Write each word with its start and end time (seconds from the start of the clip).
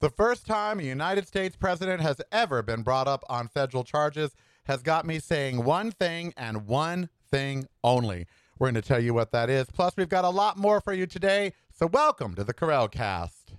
The 0.00 0.10
first 0.10 0.46
time 0.46 0.78
a 0.78 0.84
United 0.84 1.26
States 1.26 1.56
president 1.56 2.00
has 2.00 2.20
ever 2.30 2.62
been 2.62 2.82
brought 2.82 3.08
up 3.08 3.24
on 3.28 3.48
federal 3.48 3.82
charges 3.82 4.30
has 4.66 4.80
got 4.80 5.04
me 5.04 5.18
saying 5.18 5.64
one 5.64 5.90
thing 5.90 6.32
and 6.36 6.68
one 6.68 7.08
thing 7.32 7.66
only. 7.82 8.26
We're 8.60 8.66
going 8.66 8.80
to 8.80 8.82
tell 8.82 9.02
you 9.02 9.12
what 9.12 9.32
that 9.32 9.50
is. 9.50 9.66
Plus, 9.66 9.96
we've 9.96 10.08
got 10.08 10.24
a 10.24 10.30
lot 10.30 10.56
more 10.56 10.80
for 10.80 10.92
you 10.92 11.06
today. 11.06 11.52
So, 11.72 11.88
welcome 11.88 12.36
to 12.36 12.44
the 12.44 12.54
Karel 12.54 12.86
Cast. 12.86 13.54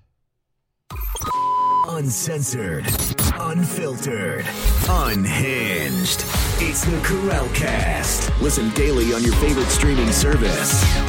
Uncensored, 1.89 2.85
unfiltered, 3.33 4.45
unhinged. 4.87 6.23
It's 6.61 6.85
the 6.85 7.01
Karel 7.05 7.49
Cast. 7.49 8.31
Listen 8.41 8.69
daily 8.75 9.13
on 9.13 9.23
your 9.23 9.35
favorite 9.35 9.67
streaming 9.67 10.13
service. 10.13 11.08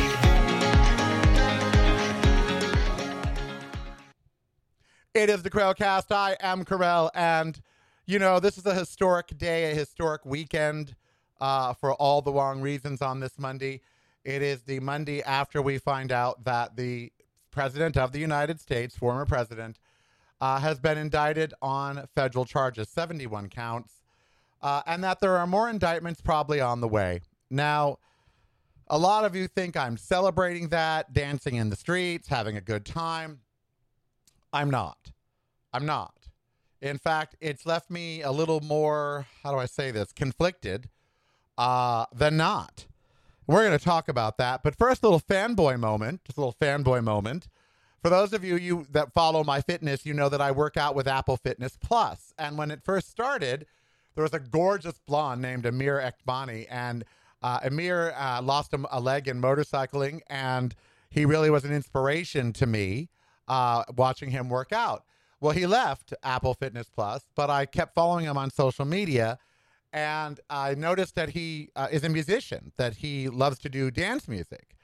It 5.13 5.29
is 5.29 5.43
the 5.43 5.51
Karel 5.51 5.75
Cast. 5.75 6.13
I 6.13 6.37
am 6.39 6.65
Karel, 6.65 7.11
and 7.15 7.61
you 8.07 8.21
know 8.21 8.39
this 8.39 8.57
is 8.57 8.65
a 8.65 8.75
historic 8.75 9.37
day, 9.37 9.73
a 9.73 9.75
historic 9.75 10.25
weekend 10.25 10.95
uh, 11.41 11.75
for 11.75 11.95
all 11.95 12.23
the 12.23 12.33
wrong 12.33 12.61
reasons 12.61 13.03
on 13.03 13.19
this 13.19 13.37
Monday. 13.37 13.81
It 14.25 14.41
is 14.41 14.63
the 14.63 14.79
Monday 14.79 15.21
after 15.25 15.63
we 15.63 15.79
find 15.79 16.13
out 16.13 16.45
that 16.45 16.77
the 16.77 17.11
president 17.51 17.97
of 17.97 18.13
the 18.13 18.21
United 18.21 18.61
States, 18.61 18.97
former 18.97 19.27
president, 19.27 19.81
uh, 20.41 20.61
has 20.61 20.79
been 20.79 20.97
indicted 20.97 21.55
on 21.61 22.07
federal 22.15 22.45
charges, 22.45 22.89
71 22.89 23.49
counts, 23.49 23.95
uh, 24.63 24.83
and 24.87 25.03
that 25.03 25.19
there 25.19 25.37
are 25.37 25.47
more 25.49 25.69
indictments 25.69 26.21
probably 26.21 26.61
on 26.61 26.81
the 26.81 26.89
way. 26.89 27.21
Now, 27.51 27.99
a 28.87 28.97
lot 28.97 29.25
of 29.25 29.35
you 29.35 29.49
think 29.49 29.77
I'm 29.77 29.97
celebrating 29.97 30.69
that, 30.69 31.13
dancing 31.13 31.57
in 31.57 31.69
the 31.69 31.75
streets, 31.75 32.29
having 32.29 32.57
a 32.57 32.61
good 32.61 32.87
time. 32.87 33.41
I'm 34.53 34.71
not. 34.71 35.13
I'm 35.73 35.87
not. 35.87 36.15
In 36.81 36.99
fact, 36.99 37.37
it's 37.41 37.67
left 37.67 37.91
me 37.91 38.23
a 38.23 38.33
little 38.33 38.61
more, 38.61 39.27
how 39.43 39.53
do 39.53 39.59
I 39.59 39.67
say 39.67 39.91
this, 39.91 40.13
conflicted 40.13 40.89
uh, 41.59 42.07
than 42.15 42.37
not. 42.37 42.87
We're 43.47 43.65
going 43.67 43.79
to 43.79 43.85
talk 43.85 44.09
about 44.09 44.39
that. 44.39 44.63
But 44.63 44.77
first, 44.77 45.03
a 45.03 45.07
little 45.07 45.21
fanboy 45.21 45.79
moment, 45.79 46.25
just 46.25 46.39
a 46.39 46.41
little 46.41 46.57
fanboy 46.61 47.05
moment. 47.05 47.49
For 48.03 48.09
those 48.09 48.33
of 48.33 48.45
you, 48.45 48.57
you 48.57 48.87
that 48.93 49.13
follow 49.13 49.45
my 49.45 49.61
fitness, 49.61 50.07
you 50.07 50.15
know 50.15 50.31
that 50.31 50.41
I 50.41 50.53
work 50.53 50.77
out 50.77 50.95
with 50.95 51.07
Apple 51.07 51.37
Fitness 51.37 51.77
Plus. 51.77 52.33
And 52.39 52.57
when 52.57 52.71
it 52.71 52.83
first 52.83 53.11
started, 53.11 53.67
there 54.15 54.23
was 54.23 54.33
a 54.33 54.41
gorgeous 54.41 54.99
blonde 55.07 55.43
named 55.43 55.67
Amir 55.67 56.01
Ekbani. 56.01 56.67
And 56.71 57.05
uh, 57.43 57.61
Amir 57.65 58.15
uh, 58.17 58.41
lost 58.41 58.73
a, 58.73 58.81
a 58.91 59.01
leg 59.01 59.29
in 59.29 59.43
motorcycling, 59.43 60.21
and 60.29 60.75
he 61.11 61.27
really 61.27 61.51
was 61.51 61.65
an 61.65 61.73
inspiration 61.73 62.53
to 62.55 62.67
me 62.67 63.11
uh, 63.51 63.83
watching 63.97 64.31
him 64.31 64.49
work 64.49 64.73
out. 64.73 65.05
Well, 65.41 65.53
he 65.53 65.67
left 65.67 66.15
Apple 66.23 66.55
Fitness 66.55 66.89
Plus, 66.89 67.25
but 67.35 67.51
I 67.51 67.67
kept 67.67 67.95
following 67.95 68.25
him 68.25 68.39
on 68.39 68.51
social 68.51 68.85
media, 68.85 69.39
and 69.93 70.39
I 70.49 70.75
noticed 70.75 71.17
that 71.17 71.31
he 71.31 71.71
uh, 71.75 71.89
is 71.91 72.05
a 72.05 72.09
musician, 72.09 72.73
that 72.77 72.97
he 72.97 73.29
loves 73.29 73.59
to 73.61 73.69
do 73.69 73.91
dance 73.91 74.29
music. 74.29 74.77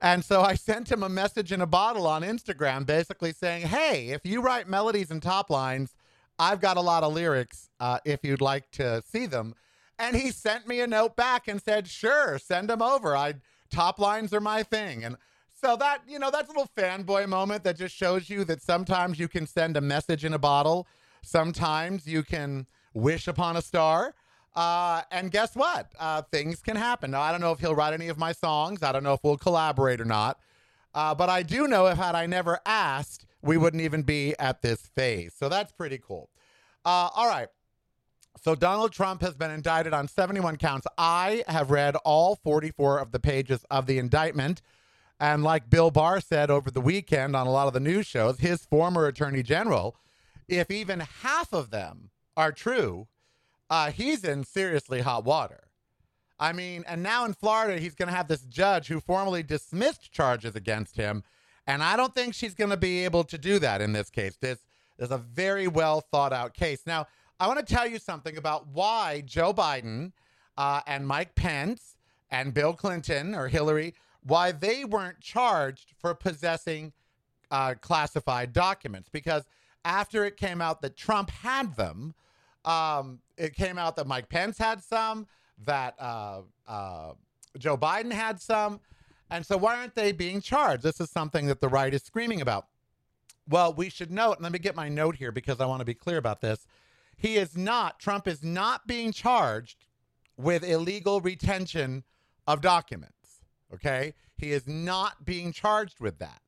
And 0.00 0.22
so 0.24 0.42
I 0.42 0.54
sent 0.70 0.92
him 0.92 1.02
a 1.02 1.08
message 1.08 1.52
in 1.52 1.62
a 1.62 1.66
bottle 1.66 2.06
on 2.06 2.22
Instagram, 2.22 2.84
basically 2.84 3.32
saying, 3.32 3.68
Hey, 3.68 4.08
if 4.08 4.26
you 4.26 4.42
write 4.42 4.68
melodies 4.68 5.10
and 5.10 5.22
top 5.22 5.48
lines, 5.48 5.94
I've 6.38 6.60
got 6.60 6.76
a 6.76 6.82
lot 6.82 7.04
of 7.04 7.14
lyrics 7.14 7.70
uh, 7.80 8.00
if 8.04 8.24
you'd 8.24 8.42
like 8.42 8.70
to 8.72 9.02
see 9.06 9.24
them. 9.24 9.54
And 9.98 10.16
he 10.16 10.32
sent 10.32 10.66
me 10.66 10.80
a 10.80 10.86
note 10.86 11.16
back 11.16 11.48
and 11.48 11.62
said, 11.62 11.88
Sure, 11.88 12.38
send 12.38 12.68
them 12.68 12.82
over. 12.82 13.16
I 13.16 13.34
top 13.70 13.98
lines 13.98 14.34
are 14.34 14.40
my 14.40 14.62
thing. 14.64 15.02
And 15.02 15.16
so 15.62 15.76
that, 15.76 16.02
you 16.08 16.18
know, 16.18 16.30
that's 16.30 16.48
a 16.48 16.52
little 16.52 16.70
fanboy 16.76 17.28
moment 17.28 17.62
that 17.64 17.76
just 17.76 17.94
shows 17.94 18.28
you 18.28 18.44
that 18.44 18.60
sometimes 18.60 19.18
you 19.18 19.28
can 19.28 19.46
send 19.46 19.76
a 19.76 19.80
message 19.80 20.24
in 20.24 20.34
a 20.34 20.38
bottle. 20.38 20.86
Sometimes 21.22 22.06
you 22.06 22.22
can 22.22 22.66
wish 22.94 23.28
upon 23.28 23.56
a 23.56 23.62
star. 23.62 24.14
Uh, 24.56 25.02
and 25.10 25.30
guess 25.30 25.54
what? 25.54 25.92
Uh, 25.98 26.22
things 26.22 26.60
can 26.60 26.76
happen. 26.76 27.12
Now, 27.12 27.20
I 27.22 27.30
don't 27.30 27.40
know 27.40 27.52
if 27.52 27.60
he'll 27.60 27.74
write 27.74 27.94
any 27.94 28.08
of 28.08 28.18
my 28.18 28.32
songs. 28.32 28.82
I 28.82 28.92
don't 28.92 29.04
know 29.04 29.14
if 29.14 29.20
we'll 29.22 29.38
collaborate 29.38 30.00
or 30.00 30.04
not. 30.04 30.38
Uh, 30.94 31.14
but 31.14 31.30
I 31.30 31.42
do 31.42 31.68
know 31.68 31.86
if 31.86 31.96
had 31.96 32.14
I 32.14 32.26
never 32.26 32.58
asked, 32.66 33.24
we 33.40 33.56
wouldn't 33.56 33.82
even 33.82 34.02
be 34.02 34.34
at 34.38 34.62
this 34.62 34.80
phase. 34.94 35.32
So 35.38 35.48
that's 35.48 35.72
pretty 35.72 35.98
cool. 35.98 36.28
Uh, 36.84 37.08
all 37.14 37.28
right. 37.28 37.48
So 38.42 38.54
Donald 38.54 38.92
Trump 38.92 39.20
has 39.22 39.36
been 39.36 39.50
indicted 39.50 39.94
on 39.94 40.08
71 40.08 40.56
counts. 40.56 40.86
I 40.98 41.44
have 41.46 41.70
read 41.70 41.94
all 42.04 42.36
44 42.36 42.98
of 42.98 43.12
the 43.12 43.20
pages 43.20 43.64
of 43.70 43.86
the 43.86 43.98
indictment. 43.98 44.60
And 45.22 45.44
like 45.44 45.70
Bill 45.70 45.92
Barr 45.92 46.20
said 46.20 46.50
over 46.50 46.68
the 46.68 46.80
weekend 46.80 47.36
on 47.36 47.46
a 47.46 47.50
lot 47.52 47.68
of 47.68 47.74
the 47.74 47.78
news 47.78 48.08
shows, 48.08 48.40
his 48.40 48.64
former 48.64 49.06
attorney 49.06 49.44
general, 49.44 49.94
if 50.48 50.68
even 50.68 50.98
half 50.98 51.52
of 51.52 51.70
them 51.70 52.10
are 52.36 52.50
true, 52.50 53.06
uh, 53.70 53.92
he's 53.92 54.24
in 54.24 54.42
seriously 54.42 55.00
hot 55.00 55.24
water. 55.24 55.68
I 56.40 56.52
mean, 56.52 56.82
and 56.88 57.04
now 57.04 57.24
in 57.24 57.34
Florida, 57.34 57.78
he's 57.78 57.94
going 57.94 58.08
to 58.08 58.14
have 58.16 58.26
this 58.26 58.42
judge 58.46 58.88
who 58.88 58.98
formally 58.98 59.44
dismissed 59.44 60.10
charges 60.10 60.56
against 60.56 60.96
him. 60.96 61.22
And 61.68 61.84
I 61.84 61.94
don't 61.94 62.12
think 62.12 62.34
she's 62.34 62.54
going 62.54 62.70
to 62.70 62.76
be 62.76 63.04
able 63.04 63.22
to 63.22 63.38
do 63.38 63.60
that 63.60 63.80
in 63.80 63.92
this 63.92 64.10
case. 64.10 64.34
This 64.40 64.66
is 64.98 65.12
a 65.12 65.18
very 65.18 65.68
well 65.68 66.00
thought 66.00 66.32
out 66.32 66.52
case. 66.52 66.82
Now, 66.84 67.06
I 67.38 67.46
want 67.46 67.64
to 67.64 67.74
tell 67.74 67.86
you 67.86 68.00
something 68.00 68.36
about 68.36 68.66
why 68.66 69.22
Joe 69.24 69.54
Biden 69.54 70.14
uh, 70.58 70.80
and 70.84 71.06
Mike 71.06 71.36
Pence 71.36 71.96
and 72.28 72.52
Bill 72.52 72.72
Clinton 72.72 73.36
or 73.36 73.46
Hillary 73.46 73.94
why 74.24 74.52
they 74.52 74.84
weren't 74.84 75.20
charged 75.20 75.94
for 75.98 76.14
possessing 76.14 76.92
uh, 77.50 77.74
classified 77.80 78.52
documents. 78.52 79.08
Because 79.08 79.44
after 79.84 80.24
it 80.24 80.36
came 80.36 80.60
out 80.60 80.80
that 80.82 80.96
Trump 80.96 81.30
had 81.30 81.76
them, 81.76 82.14
um, 82.64 83.20
it 83.36 83.54
came 83.54 83.78
out 83.78 83.96
that 83.96 84.06
Mike 84.06 84.28
Pence 84.28 84.58
had 84.58 84.82
some, 84.82 85.26
that 85.64 85.94
uh, 85.98 86.42
uh, 86.68 87.12
Joe 87.58 87.76
Biden 87.76 88.12
had 88.12 88.40
some. 88.40 88.80
And 89.30 89.44
so, 89.44 89.56
why 89.56 89.76
aren't 89.76 89.94
they 89.94 90.12
being 90.12 90.40
charged? 90.40 90.82
This 90.82 91.00
is 91.00 91.10
something 91.10 91.46
that 91.46 91.60
the 91.60 91.68
right 91.68 91.92
is 91.92 92.02
screaming 92.02 92.40
about. 92.40 92.66
Well, 93.48 93.72
we 93.72 93.88
should 93.88 94.10
note, 94.10 94.34
and 94.34 94.42
let 94.42 94.52
me 94.52 94.58
get 94.58 94.76
my 94.76 94.88
note 94.88 95.16
here 95.16 95.32
because 95.32 95.60
I 95.60 95.66
want 95.66 95.80
to 95.80 95.86
be 95.86 95.94
clear 95.94 96.18
about 96.18 96.40
this. 96.42 96.66
He 97.16 97.36
is 97.36 97.56
not, 97.56 97.98
Trump 97.98 98.28
is 98.28 98.42
not 98.42 98.86
being 98.86 99.10
charged 99.10 99.86
with 100.36 100.62
illegal 100.64 101.20
retention 101.20 102.04
of 102.46 102.60
documents. 102.60 103.21
Okay. 103.74 104.14
He 104.36 104.52
is 104.52 104.66
not 104.66 105.24
being 105.24 105.52
charged 105.52 106.00
with 106.00 106.18
that. 106.18 106.40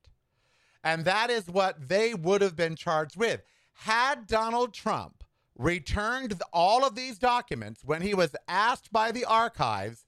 And 0.83 1.05
that 1.05 1.31
is 1.31 1.49
what 1.49 1.89
they 1.89 2.13
would 2.13 2.43
have 2.43 2.57
been 2.57 2.77
charged 2.77 3.17
with. 3.17 3.43
Had 3.73 4.27
Donald 4.27 4.75
Trump 4.75 5.25
returned 5.57 6.35
all 6.53 6.85
of 6.85 6.95
these 6.95 7.19
documents 7.19 7.83
when 7.85 8.03
he 8.03 8.15
was 8.15 8.35
asked 8.49 8.93
by 8.93 9.13
the 9.13 9.25
archives, 9.25 10.05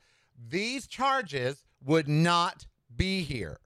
these 0.49 0.87
charges 0.87 1.65
would 1.85 2.09
not 2.09 2.67
be 2.95 3.23
here. 3.23 3.59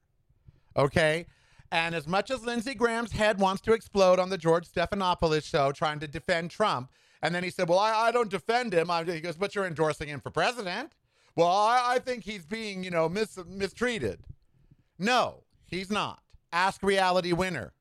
Okay. 0.77 1.27
And 1.72 1.94
as 1.94 2.06
much 2.06 2.31
as 2.31 2.44
Lindsey 2.44 2.75
Graham's 2.75 3.12
head 3.12 3.38
wants 3.38 3.62
to 3.62 3.72
explode 3.72 4.19
on 4.19 4.31
the 4.31 4.38
George 4.38 4.69
Stephanopoulos 4.69 5.44
show 5.44 5.72
trying 5.72 6.00
to 6.00 6.09
defend 6.09 6.50
Trump, 6.50 6.91
and 7.22 7.34
then 7.34 7.44
he 7.44 7.50
said, 7.50 7.69
Well, 7.69 7.78
I, 7.78 7.93
I 7.93 8.12
don't 8.12 8.31
defend 8.31 8.72
him. 8.72 8.91
I, 8.91 9.05
he 9.05 9.21
goes, 9.21 9.37
But 9.37 9.55
you're 9.55 9.67
endorsing 9.67 10.09
him 10.09 10.21
for 10.21 10.31
president. 10.31 10.93
Well, 11.36 11.48
I, 11.48 11.94
I 11.94 11.98
think 11.98 12.24
he's 12.24 12.44
being, 12.44 12.84
you 12.84 12.91
know, 12.91 13.08
mis- 13.08 13.38
mistreated. 13.46 14.20
No, 14.98 15.44
he's 15.66 15.91
not. 15.91 16.22
Ask 16.52 16.82
reality 16.82 17.32
winner. 17.32 17.72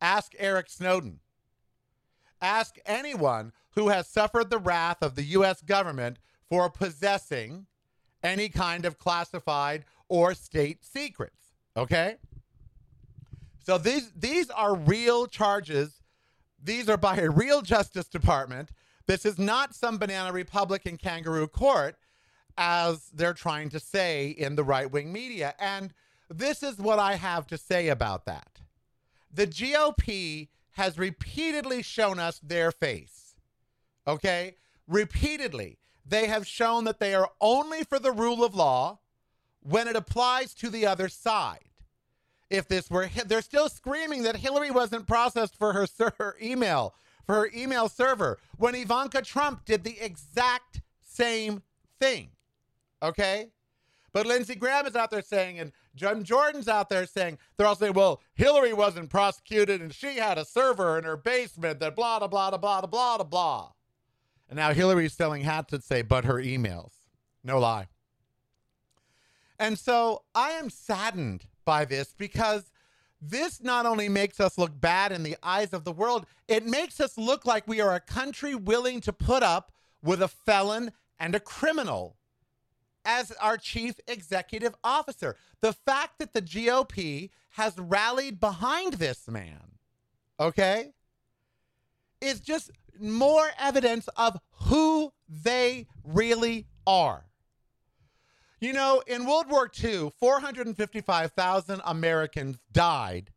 Ask 0.00 0.32
Eric 0.38 0.70
Snowden. 0.70 1.20
Ask 2.40 2.76
anyone 2.86 3.52
who 3.74 3.88
has 3.88 4.08
suffered 4.08 4.50
the 4.50 4.58
wrath 4.58 5.02
of 5.02 5.14
the 5.14 5.24
U.S. 5.24 5.60
government 5.62 6.18
for 6.48 6.70
possessing 6.70 7.66
any 8.22 8.48
kind 8.48 8.84
of 8.84 8.98
classified 8.98 9.84
or 10.08 10.34
state 10.34 10.84
secrets. 10.84 11.54
Okay? 11.76 12.16
So 13.64 13.76
these 13.76 14.10
these 14.16 14.50
are 14.50 14.74
real 14.74 15.26
charges. 15.26 16.00
These 16.62 16.88
are 16.88 16.96
by 16.96 17.16
a 17.18 17.30
real 17.30 17.60
Justice 17.60 18.08
Department. 18.08 18.70
This 19.06 19.24
is 19.24 19.38
not 19.38 19.74
some 19.74 19.98
banana 19.98 20.32
Republican 20.32 20.96
kangaroo 20.96 21.46
court 21.46 21.96
as 22.58 23.08
they're 23.14 23.32
trying 23.32 23.70
to 23.70 23.80
say 23.80 24.28
in 24.28 24.56
the 24.56 24.64
right 24.64 24.90
wing 24.90 25.12
media. 25.12 25.54
And 25.60 25.94
this 26.28 26.62
is 26.62 26.76
what 26.76 26.98
I 26.98 27.14
have 27.14 27.46
to 27.46 27.56
say 27.56 27.88
about 27.88 28.26
that. 28.26 28.60
The 29.32 29.46
GOP 29.46 30.48
has 30.72 30.98
repeatedly 30.98 31.82
shown 31.82 32.18
us 32.18 32.40
their 32.40 32.72
face. 32.72 33.36
Okay? 34.06 34.56
Repeatedly. 34.88 35.78
They 36.04 36.26
have 36.26 36.46
shown 36.46 36.84
that 36.84 36.98
they 36.98 37.14
are 37.14 37.30
only 37.40 37.84
for 37.84 37.98
the 37.98 38.12
rule 38.12 38.44
of 38.44 38.54
law 38.54 38.98
when 39.62 39.86
it 39.86 39.96
applies 39.96 40.54
to 40.54 40.70
the 40.70 40.86
other 40.86 41.08
side. 41.08 41.60
If 42.50 42.66
this 42.66 42.90
were, 42.90 43.10
they're 43.26 43.42
still 43.42 43.68
screaming 43.68 44.22
that 44.22 44.36
Hillary 44.36 44.70
wasn't 44.70 45.06
processed 45.06 45.54
for 45.56 45.74
her, 45.74 45.86
her 46.18 46.36
email, 46.42 46.94
for 47.26 47.34
her 47.34 47.50
email 47.54 47.88
server, 47.88 48.38
when 48.56 48.74
Ivanka 48.74 49.22
Trump 49.22 49.66
did 49.66 49.84
the 49.84 50.00
exact 50.00 50.80
same 51.02 51.62
thing. 52.00 52.30
Okay? 53.02 53.50
But 54.12 54.26
Lindsey 54.26 54.54
Graham 54.54 54.86
is 54.86 54.96
out 54.96 55.10
there 55.10 55.22
saying, 55.22 55.58
and 55.58 55.72
Jim 55.94 56.24
Jordan's 56.24 56.68
out 56.68 56.88
there 56.88 57.06
saying, 57.06 57.38
they're 57.56 57.66
all 57.66 57.76
saying, 57.76 57.92
well, 57.92 58.22
Hillary 58.34 58.72
wasn't 58.72 59.10
prosecuted 59.10 59.80
and 59.80 59.92
she 59.92 60.16
had 60.16 60.38
a 60.38 60.44
server 60.44 60.98
in 60.98 61.04
her 61.04 61.16
basement 61.16 61.80
that 61.80 61.94
blah, 61.94 62.18
blah, 62.18 62.28
blah, 62.28 62.50
blah, 62.50 62.80
blah, 62.80 63.16
blah, 63.16 63.24
blah. 63.24 63.72
And 64.48 64.56
now 64.56 64.72
Hillary's 64.72 65.12
selling 65.12 65.42
hats 65.42 65.72
that 65.72 65.84
say, 65.84 66.02
but 66.02 66.24
her 66.24 66.36
emails. 66.36 66.92
No 67.44 67.58
lie. 67.58 67.88
And 69.58 69.78
so 69.78 70.22
I 70.34 70.52
am 70.52 70.70
saddened 70.70 71.46
by 71.64 71.84
this 71.84 72.14
because 72.16 72.70
this 73.20 73.62
not 73.62 73.84
only 73.84 74.08
makes 74.08 74.40
us 74.40 74.56
look 74.56 74.80
bad 74.80 75.12
in 75.12 75.22
the 75.22 75.36
eyes 75.42 75.72
of 75.72 75.84
the 75.84 75.92
world, 75.92 76.24
it 76.46 76.64
makes 76.64 77.00
us 77.00 77.18
look 77.18 77.44
like 77.44 77.66
we 77.66 77.80
are 77.80 77.94
a 77.94 78.00
country 78.00 78.54
willing 78.54 79.00
to 79.02 79.12
put 79.12 79.42
up 79.42 79.72
with 80.02 80.22
a 80.22 80.28
felon 80.28 80.92
and 81.18 81.34
a 81.34 81.40
criminal 81.40 82.16
as 83.08 83.32
our 83.40 83.56
chief 83.56 83.98
executive 84.06 84.74
officer. 84.84 85.34
The 85.62 85.72
fact 85.72 86.18
that 86.18 86.34
the 86.34 86.42
GOP 86.42 87.30
has 87.52 87.76
rallied 87.78 88.38
behind 88.38 88.94
this 88.94 89.26
man, 89.26 89.78
okay, 90.38 90.92
is 92.20 92.38
just 92.38 92.70
more 93.00 93.48
evidence 93.58 94.08
of 94.16 94.38
who 94.66 95.12
they 95.26 95.86
really 96.04 96.66
are. 96.86 97.24
You 98.60 98.74
know, 98.74 99.02
in 99.06 99.24
World 99.24 99.48
War 99.48 99.70
II, 99.82 100.12
455,000 100.18 101.80
Americans 101.86 102.58
died 102.70 103.30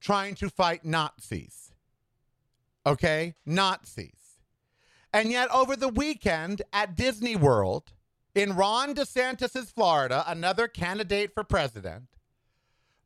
trying 0.00 0.34
to 0.36 0.50
fight 0.50 0.84
Nazis. 0.84 1.72
Okay? 2.84 3.34
Nazis. 3.46 4.40
And 5.12 5.30
yet, 5.30 5.48
over 5.54 5.76
the 5.76 5.88
weekend 5.88 6.62
at 6.72 6.96
Disney 6.96 7.36
World, 7.36 7.92
in 8.34 8.56
Ron 8.56 8.94
DeSantis' 8.94 9.72
Florida, 9.72 10.24
another 10.26 10.68
candidate 10.68 11.32
for 11.32 11.44
president, 11.44 12.04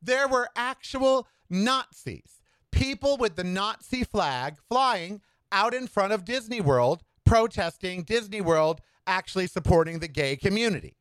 there 0.00 0.28
were 0.28 0.48
actual 0.56 1.28
Nazis, 1.50 2.40
people 2.72 3.16
with 3.16 3.36
the 3.36 3.44
Nazi 3.44 4.04
flag 4.04 4.56
flying 4.68 5.20
out 5.52 5.74
in 5.74 5.86
front 5.86 6.12
of 6.12 6.24
Disney 6.24 6.60
World, 6.60 7.02
protesting 7.24 8.02
Disney 8.02 8.40
World 8.40 8.80
actually 9.06 9.46
supporting 9.46 9.98
the 9.98 10.08
gay 10.08 10.36
community. 10.36 10.96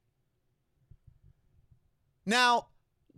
Now, 2.26 2.68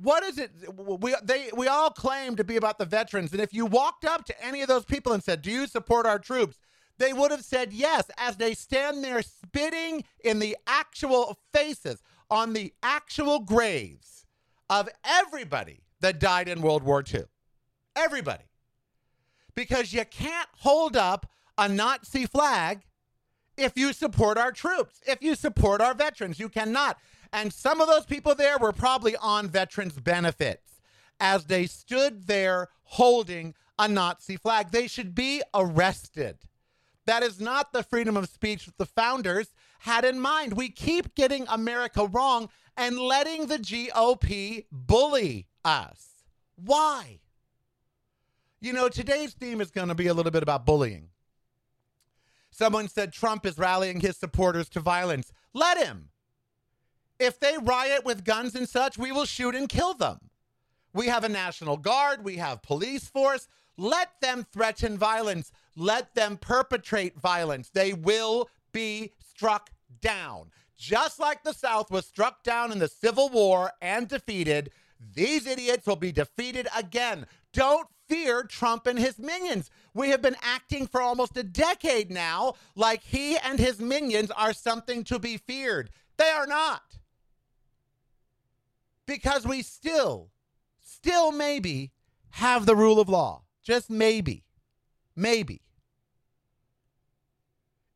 what 0.01 0.23
is 0.23 0.37
it? 0.37 0.51
We 0.75 1.15
they 1.23 1.49
we 1.55 1.67
all 1.67 1.89
claim 1.89 2.35
to 2.37 2.43
be 2.43 2.55
about 2.55 2.77
the 2.77 2.85
veterans, 2.85 3.31
and 3.31 3.41
if 3.41 3.53
you 3.53 3.65
walked 3.65 4.05
up 4.05 4.25
to 4.25 4.43
any 4.45 4.61
of 4.61 4.67
those 4.67 4.85
people 4.85 5.13
and 5.13 5.23
said, 5.23 5.41
"Do 5.41 5.51
you 5.51 5.67
support 5.67 6.05
our 6.05 6.19
troops?" 6.19 6.57
They 6.99 7.13
would 7.13 7.31
have 7.31 7.43
said 7.43 7.73
yes 7.73 8.11
as 8.17 8.35
they 8.37 8.53
stand 8.53 9.03
there 9.03 9.21
spitting 9.21 10.03
in 10.23 10.39
the 10.39 10.55
actual 10.67 11.39
faces 11.51 12.03
on 12.29 12.53
the 12.53 12.73
actual 12.83 13.39
graves 13.39 14.25
of 14.69 14.89
everybody 15.03 15.79
that 16.01 16.19
died 16.19 16.47
in 16.47 16.61
World 16.61 16.83
War 16.83 17.03
II. 17.11 17.23
Everybody. 17.95 18.43
Because 19.55 19.93
you 19.93 20.05
can't 20.05 20.49
hold 20.59 20.95
up 20.95 21.25
a 21.57 21.67
Nazi 21.67 22.25
flag 22.25 22.81
if 23.57 23.73
you 23.75 23.91
support 23.93 24.37
our 24.37 24.51
troops, 24.51 25.01
if 25.07 25.21
you 25.21 25.35
support 25.35 25.81
our 25.81 25.93
veterans. 25.93 26.39
You 26.39 26.49
cannot. 26.49 26.97
And 27.33 27.51
some 27.51 27.81
of 27.81 27.87
those 27.87 28.05
people 28.05 28.35
there 28.35 28.57
were 28.57 28.71
probably 28.71 29.15
on 29.17 29.49
veterans' 29.49 29.99
benefits 29.99 30.81
as 31.19 31.45
they 31.45 31.65
stood 31.65 32.27
there 32.27 32.69
holding 32.83 33.55
a 33.77 33.87
Nazi 33.87 34.37
flag. 34.37 34.71
They 34.71 34.87
should 34.87 35.15
be 35.15 35.41
arrested. 35.53 36.37
That 37.09 37.23
is 37.23 37.41
not 37.41 37.73
the 37.73 37.81
freedom 37.81 38.15
of 38.15 38.29
speech 38.29 38.67
that 38.67 38.77
the 38.77 38.85
founders 38.85 39.47
had 39.79 40.05
in 40.05 40.19
mind. 40.19 40.53
We 40.53 40.69
keep 40.69 41.15
getting 41.15 41.47
America 41.49 42.05
wrong 42.05 42.49
and 42.77 42.99
letting 42.99 43.47
the 43.47 43.57
GOP 43.57 44.65
bully 44.71 45.47
us. 45.65 46.27
Why? 46.55 47.19
You 48.61 48.73
know, 48.73 48.89
today's 48.89 49.33
theme 49.33 49.59
is 49.59 49.71
going 49.71 49.87
to 49.87 49.95
be 49.95 50.05
a 50.05 50.13
little 50.13 50.31
bit 50.31 50.43
about 50.43 50.67
bullying. 50.67 51.07
Someone 52.51 52.87
said 52.87 53.11
Trump 53.11 53.43
is 53.43 53.57
rallying 53.57 54.01
his 54.01 54.15
supporters 54.15 54.69
to 54.69 54.79
violence. 54.79 55.31
Let 55.51 55.83
him. 55.83 56.09
If 57.17 57.39
they 57.39 57.57
riot 57.59 58.05
with 58.05 58.23
guns 58.23 58.53
and 58.53 58.69
such, 58.69 58.99
we 58.99 59.11
will 59.11 59.25
shoot 59.25 59.55
and 59.55 59.67
kill 59.67 59.95
them. 59.95 60.29
We 60.93 61.07
have 61.07 61.23
a 61.23 61.29
National 61.29 61.77
Guard, 61.77 62.23
we 62.23 62.37
have 62.37 62.61
police 62.61 63.07
force. 63.07 63.47
Let 63.79 64.19
them 64.21 64.45
threaten 64.51 64.97
violence. 64.97 65.51
Let 65.79 66.13
them 66.13 66.37
perpetrate 66.37 67.17
violence. 67.17 67.69
They 67.69 67.93
will 67.93 68.49
be 68.73 69.13
struck 69.33 69.69
down. 70.01 70.51
Just 70.77 71.19
like 71.19 71.43
the 71.43 71.53
South 71.53 71.89
was 71.89 72.05
struck 72.05 72.43
down 72.43 72.73
in 72.73 72.79
the 72.79 72.89
Civil 72.89 73.29
War 73.29 73.71
and 73.81 74.07
defeated, 74.07 74.71
these 75.15 75.47
idiots 75.47 75.87
will 75.87 75.95
be 75.95 76.11
defeated 76.11 76.67
again. 76.77 77.25
Don't 77.53 77.87
fear 78.09 78.43
Trump 78.43 78.87
and 78.87 78.99
his 78.99 79.17
minions. 79.19 79.71
We 79.93 80.09
have 80.09 80.21
been 80.21 80.35
acting 80.41 80.85
for 80.85 81.01
almost 81.01 81.37
a 81.37 81.43
decade 81.43 82.11
now 82.11 82.55
like 82.75 83.01
he 83.01 83.37
and 83.37 83.57
his 83.57 83.79
minions 83.79 84.31
are 84.31 84.51
something 84.51 85.05
to 85.05 85.17
be 85.17 85.37
feared. 85.37 85.91
They 86.17 86.29
are 86.29 86.47
not. 86.47 86.97
Because 89.05 89.47
we 89.47 89.61
still, 89.61 90.31
still 90.81 91.31
maybe 91.31 91.93
have 92.31 92.65
the 92.65 92.75
rule 92.75 92.99
of 92.99 93.07
law. 93.07 93.43
Just 93.63 93.89
maybe. 93.89 94.43
Maybe. 95.15 95.61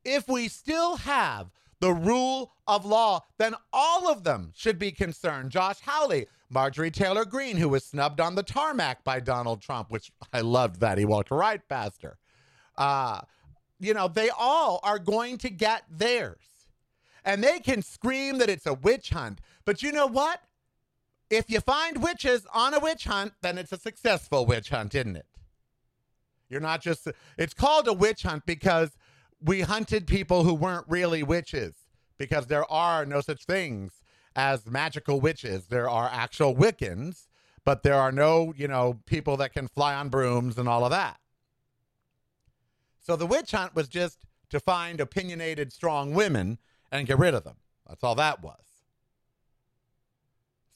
If 0.04 0.28
we 0.28 0.48
still 0.48 0.96
have 0.96 1.50
the 1.80 1.92
rule 1.92 2.52
of 2.66 2.84
law, 2.84 3.24
then 3.38 3.54
all 3.72 4.10
of 4.10 4.24
them 4.24 4.52
should 4.54 4.78
be 4.78 4.92
concerned. 4.92 5.50
Josh 5.50 5.80
Hawley, 5.80 6.26
Marjorie 6.50 6.90
Taylor 6.90 7.24
Greene, 7.24 7.56
who 7.56 7.68
was 7.68 7.84
snubbed 7.84 8.20
on 8.20 8.34
the 8.34 8.42
tarmac 8.42 9.04
by 9.04 9.20
Donald 9.20 9.60
Trump, 9.60 9.90
which 9.90 10.10
I 10.32 10.40
loved 10.40 10.80
that. 10.80 10.98
He 10.98 11.04
walked 11.04 11.30
right 11.30 11.66
past 11.68 12.02
her. 12.02 12.18
Uh, 12.76 13.20
you 13.80 13.94
know, 13.94 14.08
they 14.08 14.30
all 14.30 14.80
are 14.82 14.98
going 14.98 15.38
to 15.38 15.50
get 15.50 15.84
theirs. 15.90 16.38
And 17.24 17.42
they 17.42 17.58
can 17.58 17.82
scream 17.82 18.38
that 18.38 18.50
it's 18.50 18.66
a 18.66 18.74
witch 18.74 19.10
hunt. 19.10 19.40
But 19.64 19.82
you 19.82 19.92
know 19.92 20.06
what? 20.06 20.40
If 21.30 21.50
you 21.50 21.60
find 21.60 22.02
witches 22.02 22.46
on 22.52 22.74
a 22.74 22.80
witch 22.80 23.04
hunt, 23.04 23.32
then 23.42 23.58
it's 23.58 23.72
a 23.72 23.78
successful 23.78 24.44
witch 24.46 24.68
hunt, 24.68 24.94
isn't 24.94 25.16
it? 25.16 25.26
You're 26.48 26.60
not 26.60 26.82
just, 26.82 27.08
it's 27.38 27.54
called 27.54 27.88
a 27.88 27.92
witch 27.92 28.22
hunt 28.22 28.44
because 28.46 28.90
we 29.44 29.60
hunted 29.60 30.06
people 30.06 30.42
who 30.42 30.54
weren't 30.54 30.86
really 30.88 31.22
witches, 31.22 31.74
because 32.16 32.46
there 32.46 32.70
are 32.72 33.04
no 33.04 33.20
such 33.20 33.44
things 33.44 34.02
as 34.34 34.66
magical 34.66 35.20
witches. 35.20 35.66
There 35.66 35.88
are 35.88 36.08
actual 36.10 36.56
Wiccans, 36.56 37.26
but 37.64 37.82
there 37.82 37.94
are 37.94 38.12
no, 38.12 38.54
you 38.56 38.68
know, 38.68 39.00
people 39.06 39.36
that 39.36 39.52
can 39.52 39.68
fly 39.68 39.94
on 39.94 40.08
brooms 40.08 40.58
and 40.58 40.68
all 40.68 40.84
of 40.84 40.90
that. 40.90 41.18
So 43.00 43.16
the 43.16 43.26
witch 43.26 43.50
hunt 43.50 43.74
was 43.74 43.88
just 43.88 44.24
to 44.50 44.58
find 44.60 45.00
opinionated, 45.00 45.72
strong 45.72 46.14
women 46.14 46.58
and 46.90 47.06
get 47.06 47.18
rid 47.18 47.34
of 47.34 47.44
them. 47.44 47.56
That's 47.86 48.02
all 48.02 48.14
that 48.14 48.42
was. 48.42 48.56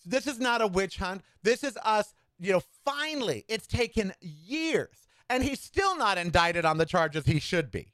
This 0.04 0.26
is 0.26 0.38
not 0.38 0.60
a 0.60 0.66
witch 0.66 0.98
hunt. 0.98 1.22
This 1.42 1.64
is 1.64 1.78
us, 1.84 2.14
you 2.38 2.52
know, 2.52 2.62
finally, 2.84 3.44
it's 3.48 3.66
taken 3.66 4.12
years 4.20 5.06
and 5.30 5.42
he's 5.42 5.60
still 5.60 5.96
not 5.96 6.18
indicted 6.18 6.64
on 6.64 6.78
the 6.78 6.86
charges 6.86 7.24
he 7.24 7.40
should 7.40 7.70
be. 7.70 7.92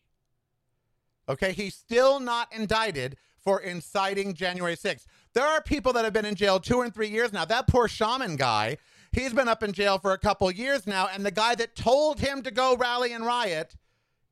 Okay, 1.28 1.52
he's 1.52 1.74
still 1.74 2.20
not 2.20 2.52
indicted 2.52 3.16
for 3.42 3.60
inciting 3.60 4.34
January 4.34 4.76
6th. 4.76 5.06
There 5.34 5.46
are 5.46 5.60
people 5.62 5.92
that 5.94 6.04
have 6.04 6.12
been 6.12 6.24
in 6.24 6.34
jail 6.34 6.60
two 6.60 6.82
and 6.82 6.94
three 6.94 7.08
years 7.08 7.32
now. 7.32 7.44
That 7.44 7.66
poor 7.66 7.88
shaman 7.88 8.36
guy, 8.36 8.78
he's 9.12 9.32
been 9.32 9.48
up 9.48 9.62
in 9.62 9.72
jail 9.72 9.98
for 9.98 10.12
a 10.12 10.18
couple 10.18 10.50
years 10.50 10.86
now, 10.86 11.08
and 11.12 11.24
the 11.24 11.30
guy 11.30 11.54
that 11.56 11.74
told 11.74 12.20
him 12.20 12.42
to 12.42 12.50
go 12.50 12.76
rally 12.76 13.12
and 13.12 13.24
riot 13.24 13.74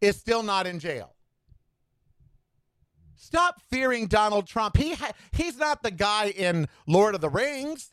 is 0.00 0.16
still 0.16 0.42
not 0.42 0.66
in 0.66 0.78
jail. 0.78 1.14
Stop 3.16 3.62
fearing 3.70 4.06
Donald 4.06 4.46
Trump. 4.46 4.76
He 4.76 4.94
ha- 4.94 5.12
he's 5.32 5.56
not 5.56 5.82
the 5.82 5.90
guy 5.90 6.26
in 6.28 6.68
Lord 6.86 7.14
of 7.14 7.20
the 7.20 7.30
Rings. 7.30 7.92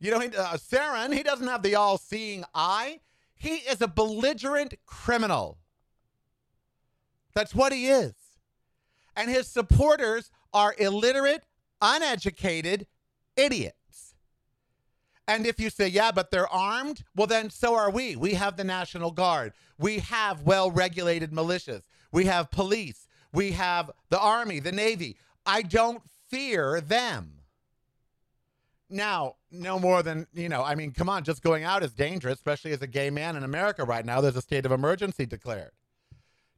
You 0.00 0.10
know, 0.10 0.20
he, 0.20 0.28
uh, 0.28 0.56
Sauron, 0.56 1.14
he 1.14 1.22
doesn't 1.22 1.46
have 1.46 1.62
the 1.62 1.76
all-seeing 1.76 2.44
eye. 2.54 3.00
He 3.36 3.56
is 3.56 3.80
a 3.80 3.88
belligerent 3.88 4.74
criminal. 4.86 5.58
That's 7.34 7.54
what 7.54 7.72
he 7.72 7.86
is. 7.86 8.14
And 9.16 9.30
his 9.30 9.46
supporters 9.48 10.30
are 10.52 10.74
illiterate, 10.78 11.44
uneducated 11.80 12.86
idiots. 13.36 14.14
And 15.26 15.46
if 15.46 15.58
you 15.58 15.70
say, 15.70 15.88
yeah, 15.88 16.12
but 16.12 16.30
they're 16.30 16.48
armed, 16.48 17.04
well, 17.16 17.26
then 17.26 17.50
so 17.50 17.74
are 17.74 17.90
we. 17.90 18.14
We 18.14 18.34
have 18.34 18.56
the 18.56 18.64
National 18.64 19.10
Guard. 19.10 19.52
We 19.78 20.00
have 20.00 20.42
well 20.42 20.70
regulated 20.70 21.32
militias. 21.32 21.82
We 22.12 22.26
have 22.26 22.50
police. 22.50 23.08
We 23.32 23.52
have 23.52 23.90
the 24.10 24.20
Army, 24.20 24.60
the 24.60 24.72
Navy. 24.72 25.16
I 25.46 25.62
don't 25.62 26.02
fear 26.28 26.80
them. 26.80 27.40
Now, 28.90 29.36
no 29.50 29.78
more 29.78 30.02
than, 30.02 30.26
you 30.34 30.48
know, 30.48 30.62
I 30.62 30.74
mean, 30.74 30.92
come 30.92 31.08
on, 31.08 31.24
just 31.24 31.42
going 31.42 31.64
out 31.64 31.82
is 31.82 31.92
dangerous, 31.92 32.34
especially 32.34 32.72
as 32.72 32.82
a 32.82 32.86
gay 32.86 33.10
man 33.10 33.34
in 33.34 33.42
America 33.42 33.82
right 33.82 34.04
now. 34.04 34.20
There's 34.20 34.36
a 34.36 34.42
state 34.42 34.66
of 34.66 34.72
emergency 34.72 35.26
declared. 35.26 35.72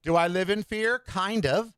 Do 0.03 0.17
I 0.17 0.29
live 0.29 0.51
in 0.51 0.63
fear? 0.63 1.01
Kind 1.07 1.47
of. 1.47 1.73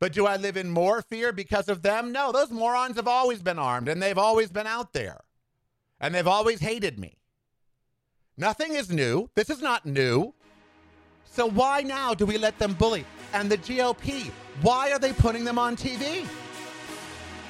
But 0.00 0.12
do 0.12 0.26
I 0.26 0.36
live 0.36 0.56
in 0.56 0.70
more 0.70 1.02
fear 1.02 1.32
because 1.32 1.68
of 1.68 1.82
them? 1.82 2.12
No, 2.12 2.30
those 2.30 2.50
morons 2.50 2.96
have 2.96 3.08
always 3.08 3.42
been 3.42 3.58
armed 3.58 3.88
and 3.88 4.02
they've 4.02 4.18
always 4.18 4.50
been 4.50 4.66
out 4.66 4.92
there. 4.92 5.20
And 6.00 6.14
they've 6.14 6.26
always 6.26 6.60
hated 6.60 6.98
me. 6.98 7.18
Nothing 8.36 8.74
is 8.74 8.90
new. 8.90 9.28
This 9.34 9.50
is 9.50 9.60
not 9.60 9.84
new. 9.84 10.34
So 11.24 11.48
why 11.50 11.82
now 11.82 12.14
do 12.14 12.24
we 12.24 12.38
let 12.38 12.58
them 12.58 12.74
bully? 12.74 13.04
And 13.32 13.50
the 13.50 13.58
GOP, 13.58 14.30
why 14.62 14.92
are 14.92 14.98
they 14.98 15.12
putting 15.12 15.44
them 15.44 15.58
on 15.58 15.76
TV? 15.76 16.26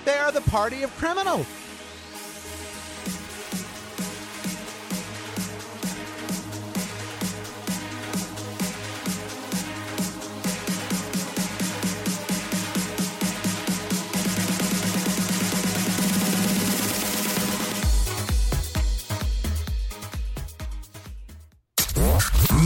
They 0.05 0.19
are 0.19 0.33
the 0.33 0.41
party 0.43 0.83
of 0.83 0.97
criminals. 0.97 1.47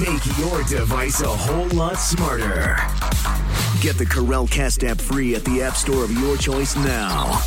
Make 0.03 0.37
your 0.37 0.65
device 0.65 1.21
a 1.21 1.29
whole 1.29 1.69
lot 1.69 1.95
smarter. 1.95 2.77
Get 3.81 3.97
the 3.97 4.05
Karel 4.05 4.49
Cast 4.49 4.83
app 4.83 5.01
free 5.01 5.37
at 5.37 5.45
the 5.45 5.63
App 5.63 5.77
Store 5.77 6.03
of 6.03 6.11
your 6.11 6.37
choice 6.37 6.75
now. 6.75 7.41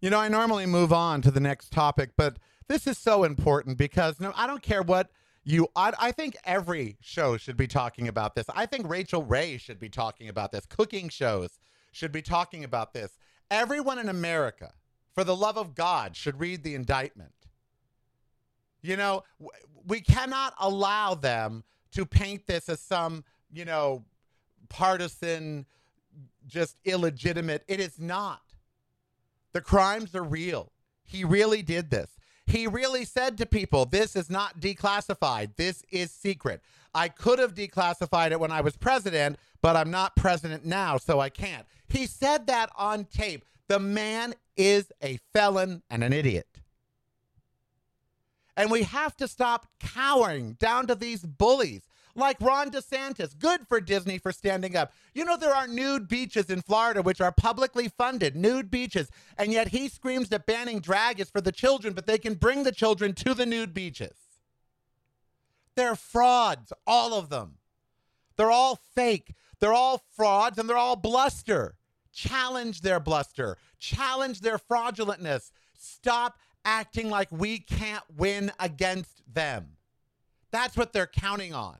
You 0.00 0.08
know, 0.08 0.20
I 0.20 0.28
normally 0.28 0.66
move 0.66 0.92
on 0.92 1.20
to 1.22 1.32
the 1.32 1.40
next 1.40 1.72
topic, 1.72 2.12
but 2.16 2.36
this 2.70 2.86
is 2.86 2.96
so 2.96 3.24
important 3.24 3.76
because 3.76 4.20
no, 4.20 4.32
I 4.36 4.46
don't 4.46 4.62
care 4.62 4.80
what 4.80 5.10
you. 5.42 5.66
I, 5.74 5.92
I 5.98 6.12
think 6.12 6.36
every 6.44 6.98
show 7.00 7.36
should 7.36 7.56
be 7.56 7.66
talking 7.66 8.06
about 8.06 8.36
this. 8.36 8.46
I 8.54 8.64
think 8.64 8.88
Rachael 8.88 9.24
Ray 9.24 9.58
should 9.58 9.80
be 9.80 9.88
talking 9.88 10.28
about 10.28 10.52
this. 10.52 10.66
Cooking 10.66 11.08
shows 11.08 11.58
should 11.90 12.12
be 12.12 12.22
talking 12.22 12.62
about 12.62 12.94
this. 12.94 13.18
Everyone 13.50 13.98
in 13.98 14.08
America, 14.08 14.72
for 15.12 15.24
the 15.24 15.34
love 15.34 15.58
of 15.58 15.74
God, 15.74 16.14
should 16.14 16.38
read 16.38 16.62
the 16.62 16.76
indictment. 16.76 17.32
You 18.82 18.96
know, 18.96 19.24
we 19.84 20.00
cannot 20.00 20.54
allow 20.60 21.16
them 21.16 21.64
to 21.90 22.06
paint 22.06 22.46
this 22.46 22.68
as 22.68 22.78
some, 22.78 23.24
you 23.52 23.64
know, 23.64 24.04
partisan, 24.68 25.66
just 26.46 26.76
illegitimate. 26.84 27.64
It 27.66 27.80
is 27.80 27.98
not. 27.98 28.42
The 29.54 29.60
crimes 29.60 30.14
are 30.14 30.22
real. 30.22 30.70
He 31.02 31.24
really 31.24 31.62
did 31.62 31.90
this. 31.90 32.19
He 32.50 32.66
really 32.66 33.04
said 33.04 33.38
to 33.38 33.46
people, 33.46 33.84
This 33.84 34.16
is 34.16 34.28
not 34.28 34.58
declassified. 34.60 35.54
This 35.56 35.84
is 35.90 36.10
secret. 36.10 36.60
I 36.92 37.08
could 37.08 37.38
have 37.38 37.54
declassified 37.54 38.32
it 38.32 38.40
when 38.40 38.50
I 38.50 38.60
was 38.60 38.76
president, 38.76 39.38
but 39.62 39.76
I'm 39.76 39.90
not 39.90 40.16
president 40.16 40.64
now, 40.64 40.96
so 40.96 41.20
I 41.20 41.28
can't. 41.28 41.64
He 41.86 42.06
said 42.06 42.48
that 42.48 42.70
on 42.76 43.04
tape. 43.04 43.44
The 43.68 43.78
man 43.78 44.34
is 44.56 44.90
a 45.00 45.20
felon 45.32 45.82
and 45.90 46.02
an 46.02 46.12
idiot. 46.12 46.48
And 48.56 48.68
we 48.68 48.82
have 48.82 49.16
to 49.18 49.28
stop 49.28 49.68
cowering 49.78 50.54
down 50.54 50.88
to 50.88 50.96
these 50.96 51.22
bullies 51.22 51.82
like 52.14 52.40
Ron 52.40 52.70
DeSantis. 52.70 53.38
Good 53.38 53.66
for 53.68 53.80
Disney 53.80 54.18
for 54.18 54.32
standing 54.32 54.76
up. 54.76 54.92
You 55.14 55.24
know, 55.24 55.36
there 55.36 55.54
are 55.54 55.66
nude 55.66 56.08
beaches 56.08 56.50
in 56.50 56.62
Florida 56.62 57.02
which 57.02 57.20
are 57.20 57.32
publicly 57.32 57.88
funded, 57.88 58.36
nude 58.36 58.70
beaches. 58.70 59.10
And 59.36 59.52
yet 59.52 59.68
he 59.68 59.88
screams 59.88 60.28
that 60.30 60.46
banning 60.46 60.80
drag 60.80 61.20
is 61.20 61.30
for 61.30 61.40
the 61.40 61.52
children, 61.52 61.94
but 61.94 62.06
they 62.06 62.18
can 62.18 62.34
bring 62.34 62.62
the 62.62 62.72
children 62.72 63.12
to 63.14 63.34
the 63.34 63.46
nude 63.46 63.74
beaches. 63.74 64.14
They're 65.76 65.96
frauds, 65.96 66.72
all 66.86 67.14
of 67.14 67.30
them. 67.30 67.58
They're 68.36 68.50
all 68.50 68.76
fake. 68.94 69.34
They're 69.60 69.74
all 69.74 70.02
frauds 70.16 70.58
and 70.58 70.68
they're 70.68 70.76
all 70.76 70.96
bluster. 70.96 71.76
Challenge 72.12 72.80
their 72.80 72.98
bluster, 72.98 73.56
challenge 73.78 74.40
their 74.40 74.58
fraudulentness. 74.58 75.52
Stop 75.78 76.38
acting 76.64 77.08
like 77.08 77.28
we 77.30 77.58
can't 77.58 78.02
win 78.16 78.50
against 78.58 79.22
them. 79.32 79.76
That's 80.50 80.76
what 80.76 80.92
they're 80.92 81.06
counting 81.06 81.54
on. 81.54 81.76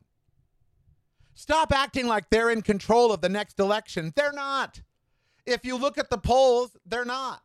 Stop 1.34 1.72
acting 1.72 2.06
like 2.06 2.30
they're 2.30 2.50
in 2.50 2.62
control 2.62 3.12
of 3.12 3.20
the 3.20 3.28
next 3.28 3.58
election. 3.58 4.12
They're 4.14 4.32
not. 4.32 4.82
If 5.46 5.64
you 5.64 5.76
look 5.76 5.98
at 5.98 6.10
the 6.10 6.18
polls, 6.18 6.76
they're 6.84 7.04
not. 7.04 7.42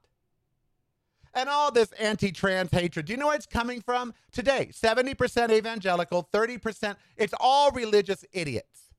And 1.33 1.49
all 1.49 1.71
this 1.71 1.91
anti 1.93 2.31
trans 2.31 2.71
hatred, 2.71 3.05
do 3.05 3.13
you 3.13 3.17
know 3.17 3.27
where 3.27 3.35
it's 3.35 3.45
coming 3.45 3.81
from? 3.81 4.13
Today, 4.31 4.69
70% 4.71 5.51
evangelical, 5.51 6.29
30%, 6.33 6.95
it's 7.17 7.33
all 7.39 7.71
religious 7.71 8.23
idiots. 8.31 8.93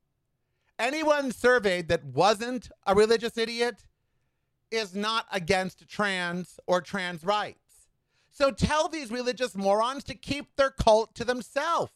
Anyone 0.78 1.32
surveyed 1.32 1.88
that 1.88 2.04
wasn't 2.04 2.70
a 2.86 2.94
religious 2.94 3.38
idiot 3.38 3.86
is 4.70 4.94
not 4.94 5.26
against 5.32 5.88
trans 5.88 6.60
or 6.66 6.82
trans 6.82 7.24
rights. 7.24 7.88
So 8.30 8.50
tell 8.50 8.88
these 8.88 9.10
religious 9.10 9.56
morons 9.56 10.04
to 10.04 10.14
keep 10.14 10.56
their 10.56 10.70
cult 10.70 11.14
to 11.14 11.24
themselves. 11.24 11.92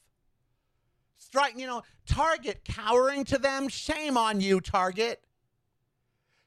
Strike, 1.21 1.59
you 1.59 1.67
know, 1.67 1.83
Target 2.07 2.65
cowering 2.65 3.25
to 3.27 3.39
them. 3.39 3.69
Shame 3.69 4.17
on 4.17 4.41
you, 4.41 4.61
Target. 4.61 5.23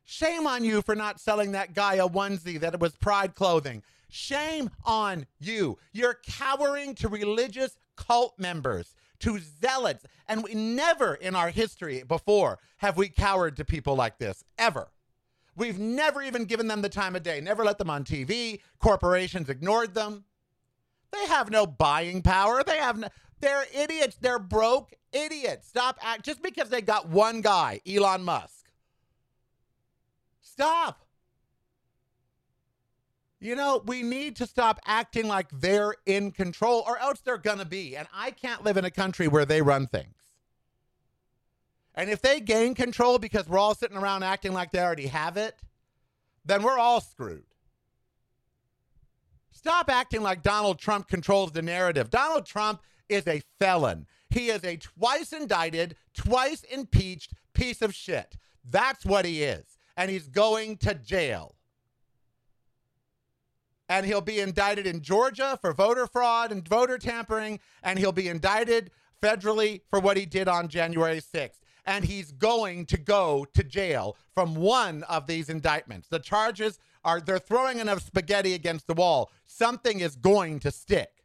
Shame 0.04 0.48
on 0.48 0.66
you 0.66 0.82
for 0.82 0.96
not 0.96 1.20
selling 1.22 1.52
that 1.52 1.74
guy 1.74 1.96
a 1.96 2.10
onesie 2.10 2.60
that 2.60 2.80
was 2.80 2.96
pride 2.98 3.36
clothing. 3.36 3.84
Shame 4.10 4.72
on 4.84 5.28
you. 5.40 5.78
You're 5.92 6.20
cowering 6.28 6.96
to 6.96 7.08
religious 7.08 7.78
cult 7.96 8.38
members, 8.38 8.96
to 9.20 9.40
zealots. 9.40 10.06
And 10.28 10.44
we 10.44 10.56
never 10.56 11.14
in 11.14 11.36
our 11.36 11.50
history 11.50 12.04
before 12.04 12.58
have 12.78 12.98
we 12.98 13.10
cowered 13.10 13.56
to 13.58 13.66
people 13.66 13.96
like 13.96 14.18
this, 14.18 14.44
ever. 14.58 14.90
We've 15.56 15.80
never 15.80 16.24
even 16.24 16.46
given 16.46 16.68
them 16.68 16.82
the 16.82 16.90
time 16.90 17.16
of 17.16 17.22
day, 17.22 17.40
never 17.40 17.64
let 17.64 17.78
them 17.78 17.92
on 17.92 18.04
TV. 18.04 18.60
Corporations 18.80 19.50
ignored 19.50 19.94
them. 19.94 20.26
They 21.14 21.26
have 21.28 21.52
no 21.52 21.68
buying 21.68 22.24
power. 22.24 22.64
They 22.64 22.78
have 22.78 22.98
no, 22.98 23.08
they're 23.44 23.66
idiots. 23.74 24.18
They're 24.20 24.40
broke 24.40 24.94
idiots. 25.12 25.68
Stop 25.68 26.00
act 26.02 26.24
just 26.24 26.42
because 26.42 26.70
they 26.70 26.82
got 26.82 27.10
one 27.10 27.42
guy, 27.42 27.82
Elon 27.88 28.24
Musk. 28.24 28.72
Stop. 30.42 31.06
You 33.42 33.56
know, 33.58 33.84
we 33.86 34.02
need 34.02 34.38
to 34.38 34.48
stop 34.48 34.80
acting 34.86 35.28
like 35.28 35.48
they're 35.52 35.96
in 36.06 36.32
control 36.32 36.86
or 36.88 36.98
else 37.00 37.20
they're 37.20 37.38
going 37.38 37.58
to 37.58 37.66
be. 37.66 37.98
And 37.98 38.08
I 38.14 38.32
can't 38.32 38.64
live 38.64 38.78
in 38.78 38.86
a 38.86 38.92
country 38.92 39.28
where 39.28 39.44
they 39.44 39.62
run 39.62 39.88
things. 39.88 40.16
And 41.96 42.10
if 42.10 42.22
they 42.22 42.40
gain 42.40 42.74
control 42.74 43.20
because 43.20 43.48
we're 43.50 43.60
all 43.60 43.76
sitting 43.76 43.98
around 43.98 44.24
acting 44.24 44.54
like 44.54 44.72
they 44.72 44.80
already 44.80 45.08
have 45.08 45.36
it, 45.36 45.56
then 46.46 46.64
we're 46.64 46.80
all 46.80 47.02
screwed. 47.02 47.44
Stop 49.52 49.90
acting 49.90 50.22
like 50.22 50.42
Donald 50.42 50.80
Trump 50.80 51.10
controls 51.10 51.52
the 51.52 51.62
narrative. 51.62 52.10
Donald 52.10 52.46
Trump 52.46 52.82
is 53.10 53.28
a 53.28 53.42
felon. 53.60 54.08
He 54.30 54.50
is 54.50 54.64
a 54.64 54.78
twice 54.78 55.32
indicted, 55.32 55.96
twice 56.14 56.64
impeached 56.64 57.34
piece 57.54 57.82
of 57.82 57.94
shit. 57.94 58.38
That's 58.68 59.06
what 59.06 59.26
he 59.26 59.44
is. 59.44 59.78
And 59.96 60.10
he's 60.10 60.28
going 60.28 60.78
to 60.78 60.96
jail. 60.96 61.56
And 63.90 64.06
he'll 64.06 64.22
be 64.22 64.40
indicted 64.40 64.88
in 64.88 65.02
Georgia 65.02 65.58
for 65.62 65.74
voter 65.74 66.08
fraud 66.08 66.52
and 66.52 66.68
voter 66.68 66.98
tampering. 66.98 67.60
And 67.84 68.00
he'll 68.00 68.12
be 68.12 68.28
indicted 68.28 68.90
federally 69.22 69.82
for 69.90 70.00
what 70.00 70.18
he 70.18 70.26
did 70.26 70.48
on 70.48 70.68
January 70.68 71.22
6th. 71.22 71.60
And 71.86 72.06
he's 72.06 72.32
going 72.32 72.86
to 72.88 72.98
go 72.98 73.46
to 73.54 73.64
jail 73.64 74.18
from 74.34 74.56
one 74.56 75.04
of 75.04 75.28
these 75.28 75.50
indictments. 75.50 76.08
The 76.08 76.20
charges 76.20 76.80
are 77.04 77.20
they're 77.20 77.40
throwing 77.40 77.80
enough 77.80 78.02
spaghetti 78.02 78.54
against 78.54 78.88
the 78.88 78.94
wall. 78.94 79.30
Something 79.46 80.00
is 80.00 80.16
going 80.16 80.60
to 80.62 80.72
stick. 80.72 81.23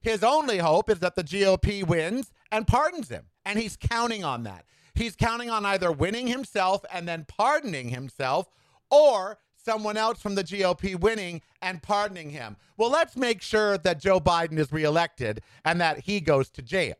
His 0.00 0.24
only 0.24 0.58
hope 0.58 0.88
is 0.88 0.98
that 1.00 1.14
the 1.14 1.24
GOP 1.24 1.86
wins 1.86 2.32
and 2.50 2.66
pardons 2.66 3.08
him. 3.08 3.26
And 3.44 3.58
he's 3.58 3.76
counting 3.76 4.24
on 4.24 4.44
that. 4.44 4.64
He's 4.94 5.16
counting 5.16 5.50
on 5.50 5.64
either 5.64 5.92
winning 5.92 6.26
himself 6.26 6.84
and 6.92 7.06
then 7.06 7.26
pardoning 7.28 7.88
himself 7.88 8.48
or 8.90 9.38
someone 9.56 9.96
else 9.96 10.20
from 10.20 10.34
the 10.34 10.44
GOP 10.44 10.98
winning 10.98 11.42
and 11.62 11.82
pardoning 11.82 12.30
him. 12.30 12.56
Well, 12.76 12.90
let's 12.90 13.16
make 13.16 13.42
sure 13.42 13.78
that 13.78 14.00
Joe 14.00 14.20
Biden 14.20 14.58
is 14.58 14.72
reelected 14.72 15.42
and 15.64 15.80
that 15.80 16.00
he 16.00 16.20
goes 16.20 16.48
to 16.50 16.62
jail, 16.62 16.96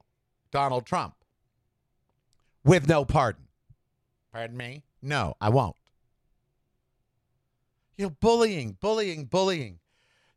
Donald 0.50 0.86
Trump, 0.86 1.14
with 2.64 2.88
no 2.88 3.04
pardon. 3.04 3.44
Pardon 4.32 4.56
me? 4.56 4.82
No, 5.02 5.34
I 5.40 5.48
won't. 5.48 5.76
You 7.96 8.06
know, 8.06 8.16
bullying, 8.20 8.76
bullying, 8.80 9.24
bullying. 9.24 9.78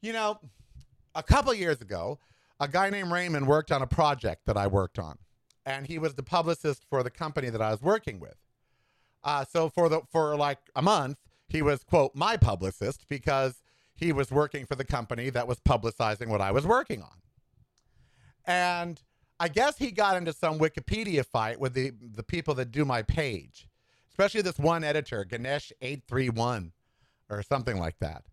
You 0.01 0.13
know, 0.13 0.39
a 1.15 1.23
couple 1.23 1.53
years 1.53 1.81
ago, 1.81 2.19
a 2.59 2.67
guy 2.67 2.89
named 2.89 3.11
Raymond 3.11 3.47
worked 3.47 3.71
on 3.71 3.81
a 3.81 3.87
project 3.87 4.45
that 4.45 4.57
I 4.57 4.67
worked 4.67 4.99
on, 4.99 5.17
and 5.65 5.87
he 5.87 5.97
was 5.99 6.15
the 6.15 6.23
publicist 6.23 6.85
for 6.89 7.03
the 7.03 7.09
company 7.09 7.49
that 7.49 7.61
I 7.61 7.71
was 7.71 7.81
working 7.81 8.19
with. 8.19 8.35
Uh, 9.23 9.45
so 9.45 9.69
for 9.69 9.89
the 9.89 10.01
for 10.11 10.35
like 10.35 10.59
a 10.75 10.81
month, 10.81 11.17
he 11.47 11.61
was 11.61 11.83
quote 11.83 12.15
my 12.15 12.37
publicist 12.37 13.05
because 13.07 13.61
he 13.95 14.11
was 14.11 14.31
working 14.31 14.65
for 14.65 14.75
the 14.75 14.85
company 14.85 15.29
that 15.29 15.47
was 15.47 15.59
publicizing 15.59 16.27
what 16.27 16.41
I 16.41 16.51
was 16.51 16.65
working 16.65 17.01
on. 17.01 17.21
And 18.45 19.01
I 19.39 19.47
guess 19.47 19.77
he 19.77 19.91
got 19.91 20.17
into 20.17 20.33
some 20.33 20.59
Wikipedia 20.59 21.25
fight 21.25 21.59
with 21.59 21.73
the 21.73 21.91
the 21.99 22.23
people 22.23 22.53
that 22.55 22.71
do 22.71 22.85
my 22.85 23.01
page, 23.01 23.67
especially 24.09 24.41
this 24.41 24.59
one 24.59 24.83
editor, 24.83 25.23
Ganesh 25.25 25.71
eight 25.81 26.03
three 26.07 26.29
one, 26.29 26.73
or 27.29 27.41
something 27.41 27.77
like 27.77 27.99
that. 27.99 28.25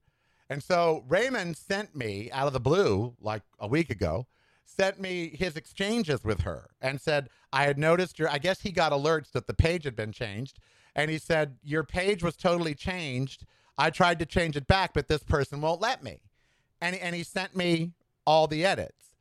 And 0.50 0.64
so 0.64 1.04
Raymond 1.08 1.56
sent 1.56 1.94
me 1.94 2.28
out 2.32 2.48
of 2.48 2.52
the 2.52 2.60
blue, 2.60 3.14
like 3.20 3.42
a 3.60 3.68
week 3.68 3.88
ago, 3.88 4.26
sent 4.64 5.00
me 5.00 5.30
his 5.38 5.56
exchanges 5.56 6.24
with 6.24 6.40
her 6.40 6.70
and 6.80 7.00
said, 7.00 7.28
I 7.52 7.64
had 7.64 7.78
noticed 7.78 8.18
your, 8.18 8.28
I 8.28 8.38
guess 8.38 8.62
he 8.62 8.72
got 8.72 8.90
alerts 8.90 9.30
that 9.30 9.46
the 9.46 9.54
page 9.54 9.84
had 9.84 9.94
been 9.94 10.10
changed. 10.10 10.58
And 10.96 11.08
he 11.08 11.18
said, 11.18 11.58
Your 11.62 11.84
page 11.84 12.24
was 12.24 12.36
totally 12.36 12.74
changed. 12.74 13.46
I 13.78 13.90
tried 13.90 14.18
to 14.18 14.26
change 14.26 14.56
it 14.56 14.66
back, 14.66 14.92
but 14.92 15.06
this 15.06 15.22
person 15.22 15.60
won't 15.60 15.80
let 15.80 16.02
me. 16.02 16.20
And, 16.80 16.96
and 16.96 17.14
he 17.14 17.22
sent 17.22 17.54
me 17.54 17.92
all 18.26 18.48
the 18.48 18.64
edits. 18.64 19.14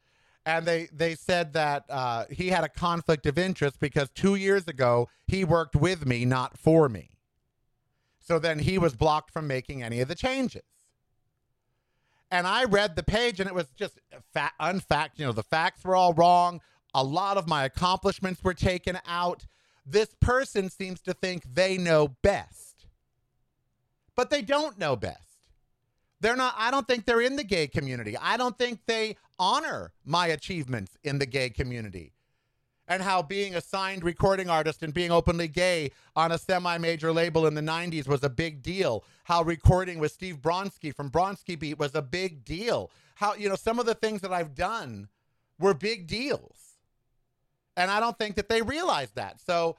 And 0.47 0.65
they, 0.65 0.87
they 0.91 1.13
said 1.13 1.53
that 1.53 1.85
uh, 1.89 2.25
he 2.31 2.47
had 2.47 2.63
a 2.63 2.69
conflict 2.69 3.27
of 3.27 3.37
interest 3.37 3.79
because 3.79 4.09
two 4.09 4.33
years 4.33 4.67
ago 4.67 5.09
he 5.27 5.45
worked 5.45 5.75
with 5.75 6.07
me, 6.07 6.25
not 6.25 6.57
for 6.57 6.89
me. 6.89 7.11
So 8.19 8.39
then 8.39 8.57
he 8.59 8.79
was 8.79 8.95
blocked 8.95 9.31
from 9.31 9.45
making 9.45 9.83
any 9.83 10.01
of 10.01 10.07
the 10.07 10.15
changes 10.15 10.63
and 12.31 12.45
I 12.45 12.65
read 12.65 12.95
the 12.95 13.03
page, 13.03 13.39
and 13.39 13.47
it 13.47 13.55
was 13.55 13.67
just 13.75 13.99
fa- 14.33 14.51
unfact. 14.59 15.11
You 15.17 15.25
know, 15.25 15.31
the 15.31 15.43
facts 15.43 15.83
were 15.83 15.95
all 15.95 16.13
wrong. 16.13 16.61
A 16.93 17.03
lot 17.03 17.37
of 17.37 17.47
my 17.47 17.65
accomplishments 17.65 18.43
were 18.43 18.53
taken 18.53 18.99
out. 19.07 19.45
This 19.85 20.09
person 20.19 20.69
seems 20.69 21.01
to 21.01 21.13
think 21.13 21.43
they 21.53 21.77
know 21.77 22.09
best, 22.21 22.85
but 24.15 24.29
they 24.29 24.41
don't 24.41 24.77
know 24.77 24.95
best. 24.95 25.23
They're 26.21 26.35
not, 26.35 26.53
I 26.57 26.69
don't 26.69 26.87
think 26.87 27.05
they're 27.05 27.21
in 27.21 27.37
the 27.37 27.43
gay 27.43 27.67
community. 27.67 28.17
I 28.17 28.37
don't 28.37 28.57
think 28.57 28.81
they 28.85 29.15
honor 29.39 29.93
my 30.03 30.27
achievements 30.27 30.97
in 31.03 31.17
the 31.17 31.25
gay 31.25 31.49
community 31.49 32.11
and 32.89 33.03
how 33.03 33.21
being 33.21 33.55
a 33.55 33.61
signed 33.61 34.03
recording 34.03 34.49
artist 34.49 34.81
and 34.81 34.93
being 34.93 35.11
openly 35.11 35.47
gay 35.47 35.91
on 36.15 36.31
a 36.31 36.37
semi 36.37 36.77
major 36.79 37.13
label 37.13 37.45
in 37.45 37.53
the 37.53 37.61
90s 37.61 38.07
was 38.07 38.23
a 38.23 38.29
big 38.29 38.63
deal. 38.63 39.05
How 39.23 39.43
recording 39.43 39.99
with 39.99 40.11
Steve 40.11 40.41
Bronski 40.41 40.93
from 40.93 41.11
Bronski 41.11 41.57
Beat 41.57 41.77
was 41.77 41.93
a 41.93 42.01
big 42.01 42.43
deal. 42.43 42.89
How, 43.15 43.35
you 43.35 43.47
know, 43.47 43.55
some 43.55 43.79
of 43.79 43.85
the 43.85 43.93
things 43.93 44.21
that 44.21 44.33
I've 44.33 44.55
done 44.55 45.07
were 45.59 45.75
big 45.75 46.07
deals. 46.07 46.57
And 47.77 47.91
I 47.91 47.99
don't 47.99 48.17
think 48.17 48.35
that 48.35 48.49
they 48.49 48.63
realize 48.63 49.11
that. 49.11 49.39
So 49.39 49.77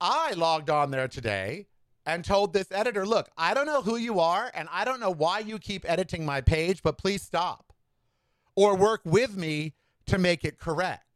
I 0.00 0.32
logged 0.32 0.68
on 0.68 0.90
there 0.90 1.08
today 1.08 1.66
and 2.04 2.24
told 2.24 2.52
this 2.52 2.70
editor, 2.70 3.06
look, 3.06 3.30
I 3.38 3.54
don't 3.54 3.66
know 3.66 3.82
who 3.82 3.96
you 3.96 4.20
are 4.20 4.50
and 4.54 4.68
I 4.70 4.84
don't 4.84 5.00
know 5.00 5.10
why 5.10 5.38
you 5.38 5.58
keep 5.58 5.88
editing 5.88 6.26
my 6.26 6.42
page, 6.42 6.82
but 6.82 6.98
please 6.98 7.22
stop 7.22 7.72
or 8.54 8.76
work 8.76 9.00
with 9.04 9.36
me 9.36 9.72
to 10.06 10.18
make 10.18 10.44
it 10.44 10.58
correct. 10.58 11.09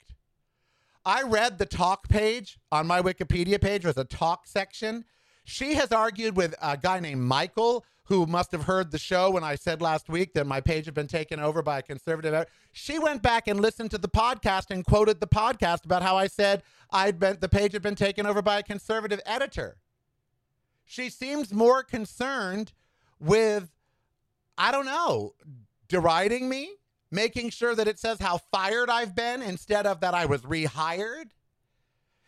I 1.06 1.23
read 1.23 1.58
the 1.58 1.66
talk 1.66 2.08
page 2.08 2.58
on 2.73 2.87
my 2.87 3.02
Wikipedia 3.02 3.61
page. 3.61 3.82
There's 3.82 3.99
a 3.99 4.04
talk 4.04 4.46
section. 4.46 5.04
She 5.44 5.75
has 5.75 5.92
argued 5.92 6.37
with 6.37 6.54
a 6.62 6.76
guy 6.76 7.00
named 7.00 7.20
Michael, 7.20 7.84
who 8.04 8.26
must 8.26 8.52
have 8.52 8.64
heard 8.64 8.90
the 8.90 8.99
show 8.99 9.30
when 9.30 9.44
I 9.44 9.54
said 9.54 9.80
last 9.80 10.08
week 10.08 10.34
that 10.34 10.46
my 10.46 10.61
page 10.61 10.84
had 10.84 10.94
been 10.94 11.06
taken 11.06 11.40
over 11.40 11.62
by 11.62 11.78
a 11.78 11.82
conservative. 11.82 12.46
She 12.73 12.99
went 12.99 13.23
back 13.23 13.49
and 13.49 13.61
listened 13.61 13.90
to 13.92 13.99
the 13.99 14.08
podcast 14.08 14.70
and 14.70 14.84
quoted 14.84 15.20
the 15.20 15.26
podcast 15.26 15.84
about 15.84 16.02
how 16.02 16.16
I 16.16 16.26
said 16.26 16.62
I'd 16.90 17.18
been 17.18 17.38
the 17.40 17.49
page 17.49 17.73
had 17.73 17.82
been 17.82 17.94
taken 17.94 18.26
over 18.26 18.42
by 18.42 18.58
a 18.58 18.62
conservative 18.62 19.20
editor. 19.25 19.78
She 20.84 21.08
seems 21.08 21.52
more 21.52 21.82
concerned 21.82 22.73
with, 23.18 23.70
I 24.58 24.70
don't 24.70 24.87
know, 24.87 25.34
deriding 25.88 26.49
me 26.49 26.76
making 27.11 27.50
sure 27.50 27.75
that 27.75 27.88
it 27.88 27.99
says 27.99 28.20
how 28.20 28.38
fired 28.52 28.90
I've 28.90 29.14
been 29.14 29.42
instead 29.42 29.87
of 29.87 30.00
that 30.00 30.14
I 30.14 30.26
was 30.26 30.42
rehired. 30.42 31.30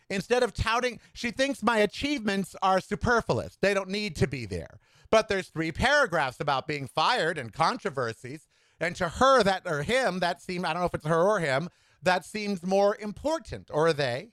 Instead 0.09 0.43
of 0.43 0.53
touting, 0.53 0.99
she 1.13 1.31
thinks 1.31 1.61
my 1.61 1.79
achievements 1.79 2.55
are 2.61 2.79
superfluous. 2.79 3.57
They 3.59 3.73
don't 3.73 3.89
need 3.89 4.15
to 4.17 4.27
be 4.27 4.45
there. 4.45 4.79
But 5.09 5.27
there's 5.27 5.47
three 5.49 5.71
paragraphs 5.71 6.39
about 6.39 6.67
being 6.67 6.87
fired 6.87 7.37
and 7.37 7.51
controversies. 7.51 8.47
And 8.79 8.95
to 8.97 9.09
her, 9.09 9.43
that 9.43 9.63
or 9.65 9.83
him, 9.83 10.19
that 10.19 10.41
seemed, 10.41 10.65
I 10.65 10.73
don't 10.73 10.81
know 10.81 10.87
if 10.87 10.93
it's 10.93 11.05
her 11.05 11.23
or 11.23 11.39
him, 11.39 11.69
that 12.03 12.25
seems 12.25 12.63
more 12.63 12.95
important, 12.99 13.69
or 13.73 13.91
they. 13.91 14.29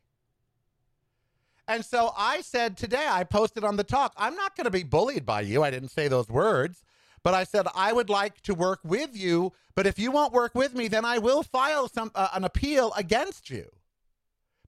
And 1.66 1.84
so 1.84 2.12
I 2.16 2.42
said 2.42 2.76
today, 2.76 3.06
I 3.08 3.24
posted 3.24 3.64
on 3.64 3.76
the 3.76 3.84
talk, 3.84 4.12
I'm 4.16 4.36
not 4.36 4.54
going 4.54 4.66
to 4.66 4.70
be 4.70 4.82
bullied 4.82 5.24
by 5.24 5.40
you. 5.40 5.62
I 5.62 5.70
didn't 5.70 5.88
say 5.88 6.08
those 6.08 6.28
words. 6.28 6.82
But 7.24 7.34
I 7.34 7.42
said 7.44 7.66
I 7.74 7.92
would 7.92 8.10
like 8.10 8.42
to 8.42 8.54
work 8.54 8.80
with 8.84 9.16
you. 9.16 9.52
But 9.74 9.88
if 9.88 9.98
you 9.98 10.12
won't 10.12 10.32
work 10.32 10.54
with 10.54 10.74
me, 10.74 10.86
then 10.86 11.04
I 11.04 11.18
will 11.18 11.42
file 11.42 11.88
some 11.88 12.12
uh, 12.14 12.28
an 12.34 12.44
appeal 12.44 12.92
against 12.96 13.50
you, 13.50 13.72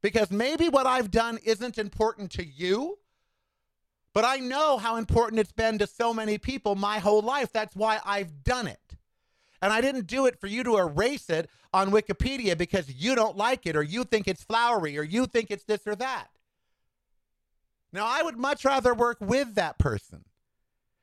because 0.02 0.32
maybe 0.32 0.68
what 0.68 0.86
I've 0.86 1.12
done 1.12 1.38
isn't 1.44 1.78
important 1.78 2.32
to 2.32 2.44
you. 2.44 2.98
But 4.12 4.24
I 4.24 4.38
know 4.38 4.78
how 4.78 4.96
important 4.96 5.38
it's 5.38 5.52
been 5.52 5.78
to 5.78 5.86
so 5.86 6.14
many 6.14 6.38
people 6.38 6.74
my 6.74 6.98
whole 6.98 7.20
life. 7.20 7.52
That's 7.52 7.76
why 7.76 8.00
I've 8.04 8.42
done 8.42 8.66
it. 8.66 8.96
And 9.60 9.72
I 9.72 9.82
didn't 9.82 10.06
do 10.06 10.26
it 10.26 10.40
for 10.40 10.46
you 10.46 10.64
to 10.64 10.78
erase 10.78 11.28
it 11.28 11.50
on 11.74 11.90
Wikipedia 11.90 12.56
because 12.56 12.92
you 12.94 13.14
don't 13.14 13.36
like 13.36 13.66
it 13.66 13.76
or 13.76 13.82
you 13.82 14.04
think 14.04 14.26
it's 14.26 14.42
flowery 14.42 14.98
or 14.98 15.02
you 15.02 15.26
think 15.26 15.50
it's 15.50 15.64
this 15.64 15.86
or 15.86 15.94
that. 15.96 16.28
Now, 17.92 18.06
I 18.06 18.22
would 18.22 18.38
much 18.38 18.64
rather 18.64 18.94
work 18.94 19.18
with 19.20 19.54
that 19.54 19.78
person 19.78 20.24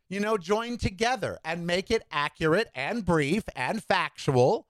you 0.09 0.19
know, 0.19 0.37
join 0.37 0.77
together 0.77 1.39
and 1.43 1.65
make 1.65 1.89
it 1.89 2.03
accurate 2.11 2.69
and 2.75 3.05
brief 3.05 3.43
and 3.55 3.83
factual 3.83 4.67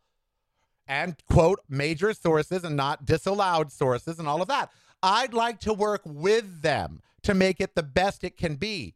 and 0.87 1.15
quote 1.29 1.59
major 1.69 2.13
sources 2.13 2.63
and 2.63 2.75
not 2.75 3.05
disallowed 3.05 3.71
sources 3.71 4.19
and 4.19 4.27
all 4.27 4.41
of 4.41 4.47
that. 4.47 4.69
I'd 5.01 5.33
like 5.33 5.59
to 5.61 5.73
work 5.73 6.01
with 6.05 6.61
them 6.61 7.01
to 7.23 7.33
make 7.33 7.59
it 7.59 7.75
the 7.75 7.83
best 7.83 8.23
it 8.23 8.37
can 8.37 8.55
be. 8.55 8.95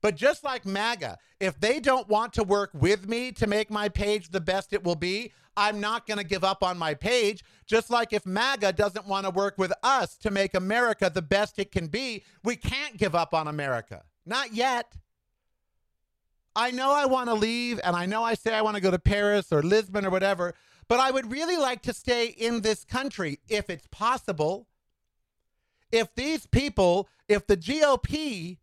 But 0.00 0.16
just 0.16 0.44
like 0.44 0.64
MAGA, 0.64 1.18
if 1.40 1.58
they 1.58 1.80
don't 1.80 2.08
want 2.08 2.32
to 2.34 2.44
work 2.44 2.70
with 2.72 3.08
me 3.08 3.32
to 3.32 3.46
make 3.46 3.70
my 3.70 3.88
page 3.88 4.30
the 4.30 4.40
best 4.40 4.72
it 4.72 4.84
will 4.84 4.94
be, 4.94 5.32
I'm 5.56 5.80
not 5.80 6.06
going 6.06 6.18
to 6.18 6.24
give 6.24 6.44
up 6.44 6.62
on 6.62 6.78
my 6.78 6.94
page. 6.94 7.42
Just 7.66 7.90
like 7.90 8.12
if 8.12 8.24
MAGA 8.24 8.74
doesn't 8.74 9.08
want 9.08 9.26
to 9.26 9.30
work 9.30 9.58
with 9.58 9.72
us 9.82 10.16
to 10.18 10.30
make 10.30 10.54
America 10.54 11.10
the 11.12 11.22
best 11.22 11.58
it 11.58 11.72
can 11.72 11.88
be, 11.88 12.24
we 12.44 12.54
can't 12.54 12.96
give 12.96 13.14
up 13.14 13.34
on 13.34 13.48
America. 13.48 14.04
Not 14.24 14.54
yet. 14.54 14.94
I 16.58 16.72
know 16.72 16.90
I 16.90 17.06
want 17.06 17.28
to 17.28 17.34
leave 17.34 17.78
and 17.84 17.94
I 17.94 18.06
know 18.06 18.24
I 18.24 18.34
say 18.34 18.52
I 18.52 18.62
want 18.62 18.74
to 18.74 18.82
go 18.82 18.90
to 18.90 18.98
Paris 18.98 19.52
or 19.52 19.62
Lisbon 19.62 20.04
or 20.04 20.10
whatever, 20.10 20.54
but 20.88 20.98
I 20.98 21.12
would 21.12 21.30
really 21.30 21.56
like 21.56 21.82
to 21.82 21.94
stay 21.94 22.26
in 22.26 22.62
this 22.62 22.84
country 22.84 23.38
if 23.48 23.70
it's 23.70 23.86
possible. 23.92 24.66
If 25.92 26.12
these 26.16 26.48
people, 26.48 27.08
if 27.28 27.46
the 27.46 27.56
GOP 27.56 28.58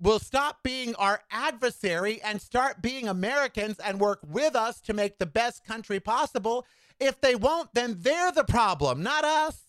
will 0.00 0.20
stop 0.20 0.62
being 0.62 0.94
our 0.94 1.24
adversary 1.32 2.22
and 2.22 2.40
start 2.40 2.80
being 2.80 3.08
Americans 3.08 3.80
and 3.80 3.98
work 3.98 4.20
with 4.24 4.54
us 4.54 4.80
to 4.82 4.94
make 4.94 5.18
the 5.18 5.26
best 5.26 5.64
country 5.64 5.98
possible, 5.98 6.64
if 7.00 7.20
they 7.20 7.34
won't, 7.34 7.74
then 7.74 7.96
they're 8.02 8.30
the 8.30 8.44
problem, 8.44 9.02
not 9.02 9.24
us. 9.24 9.65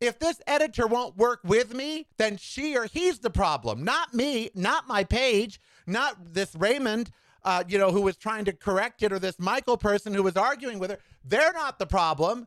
If 0.00 0.18
this 0.18 0.40
editor 0.46 0.86
won't 0.86 1.16
work 1.16 1.40
with 1.42 1.74
me, 1.74 2.06
then 2.18 2.36
she 2.36 2.76
or 2.76 2.86
he's 2.86 3.18
the 3.18 3.30
problem, 3.30 3.82
not 3.82 4.14
me, 4.14 4.50
not 4.54 4.86
my 4.86 5.02
page, 5.02 5.60
not 5.86 6.34
this 6.34 6.54
Raymond, 6.54 7.10
uh, 7.42 7.64
you 7.66 7.78
know, 7.78 7.90
who 7.90 8.02
was 8.02 8.16
trying 8.16 8.44
to 8.44 8.52
correct 8.52 9.02
it, 9.02 9.12
or 9.12 9.18
this 9.18 9.38
Michael 9.38 9.76
person 9.76 10.14
who 10.14 10.22
was 10.22 10.36
arguing 10.36 10.78
with 10.78 10.90
her. 10.90 10.98
They're 11.24 11.52
not 11.52 11.78
the 11.78 11.86
problem. 11.86 12.46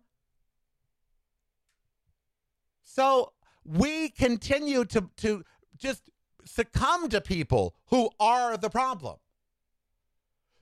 So 2.83 3.33
we 3.65 4.09
continue 4.09 4.85
to 4.85 5.09
to 5.17 5.43
just 5.77 6.09
succumb 6.45 7.09
to 7.09 7.21
people 7.21 7.75
who 7.87 8.09
are 8.19 8.57
the 8.57 8.69
problem. 8.69 9.17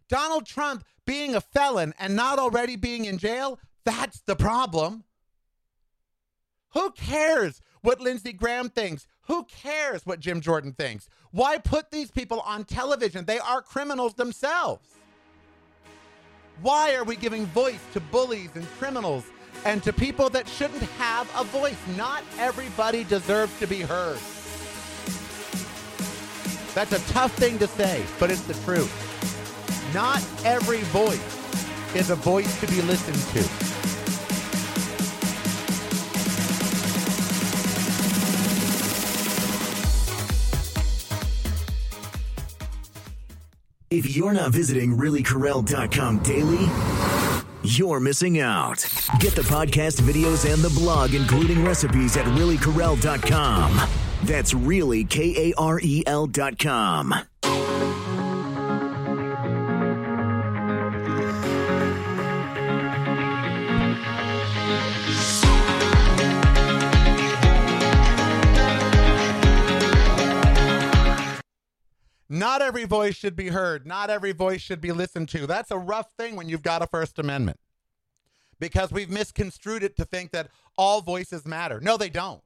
Donald 0.08 0.46
Trump 0.46 0.84
being 1.06 1.36
a 1.36 1.42
felon 1.42 1.94
and 2.00 2.16
not 2.16 2.40
already 2.40 2.76
being 2.76 3.06
in 3.06 3.18
jail, 3.18 3.60
that's 3.86 4.22
the 4.22 4.36
problem. 4.36 5.04
Who 6.74 6.92
cares 6.92 7.62
what 7.82 8.00
Lindsey 8.00 8.34
Graham 8.34 8.70
thinks? 8.70 9.08
Who 9.24 9.46
cares 9.46 10.06
what 10.06 10.20
Jim 10.20 10.42
Jordan 10.42 10.74
thinks? 10.74 11.08
Why 11.32 11.58
put 11.58 11.92
these 11.92 12.12
people 12.12 12.42
on 12.42 12.64
television? 12.64 13.26
They 13.26 13.40
are 13.40 13.62
criminals 13.62 14.14
themselves. 14.16 14.88
Why 16.62 16.96
are 16.96 17.04
we 17.04 17.16
giving 17.16 17.46
voice 17.48 17.80
to 17.94 18.00
bullies 18.00 18.50
and 18.56 18.68
criminals 18.78 19.26
and 19.66 19.82
to 19.84 19.94
people 19.94 20.30
that 20.32 20.48
shouldn't 20.48 20.82
have 20.82 21.30
a 21.38 21.44
voice? 21.46 21.78
Not 21.96 22.24
everybody 22.38 23.04
deserves 23.04 23.58
to 23.60 23.68
be 23.68 23.82
heard. 23.82 24.20
That's 26.76 26.92
a 26.92 27.12
tough 27.12 27.34
thing 27.36 27.58
to 27.60 27.68
say, 27.68 28.04
but 28.20 28.30
it's 28.30 28.42
the 28.42 28.54
truth. 28.66 28.92
Not 29.94 30.24
every 30.46 30.82
voice 30.84 31.96
is 31.96 32.10
a 32.10 32.16
voice 32.16 32.60
to 32.60 32.68
be 32.68 32.82
listened 32.82 33.18
to. 33.34 33.79
If 43.92 44.16
you're 44.16 44.34
not 44.34 44.52
visiting 44.52 44.96
reallykarel.com 44.96 46.20
daily, 46.20 46.68
you're 47.64 48.00
missing 48.00 48.40
out. 48.40 48.86
Get 49.20 49.34
the 49.34 49.42
podcast 49.42 50.00
videos 50.02 50.52
and 50.52 50.62
the 50.62 50.70
blog, 50.70 51.16
including 51.16 51.66
recipes 51.66 52.16
at 52.16 52.26
reallykarel.com. 52.26 53.82
That's 54.24 54.54
really 54.54 55.06
K 55.06 55.50
A 55.50 55.54
R 55.58 55.80
E 55.82 56.04
L.com. 56.06 57.29
Not 72.40 72.62
every 72.62 72.86
voice 72.86 73.16
should 73.16 73.36
be 73.36 73.50
heard. 73.50 73.86
Not 73.86 74.10
every 74.10 74.32
voice 74.32 74.62
should 74.62 74.80
be 74.80 74.94
listened 74.94 75.28
to. 75.30 75.46
That's 75.46 75.72
a 75.72 75.78
rough 75.78 76.14
thing 76.18 76.38
when 76.38 76.48
you've 76.48 76.62
got 76.62 76.82
a 76.82 76.88
First 76.88 77.20
Amendment 77.20 77.60
because 78.62 78.94
we've 78.94 79.10
misconstrued 79.10 79.84
it 79.84 79.98
to 79.98 80.06
think 80.06 80.32
that 80.32 80.50
all 80.78 81.02
voices 81.02 81.46
matter. 81.46 81.82
No, 81.82 81.98
they 81.98 82.08
don't. 82.10 82.42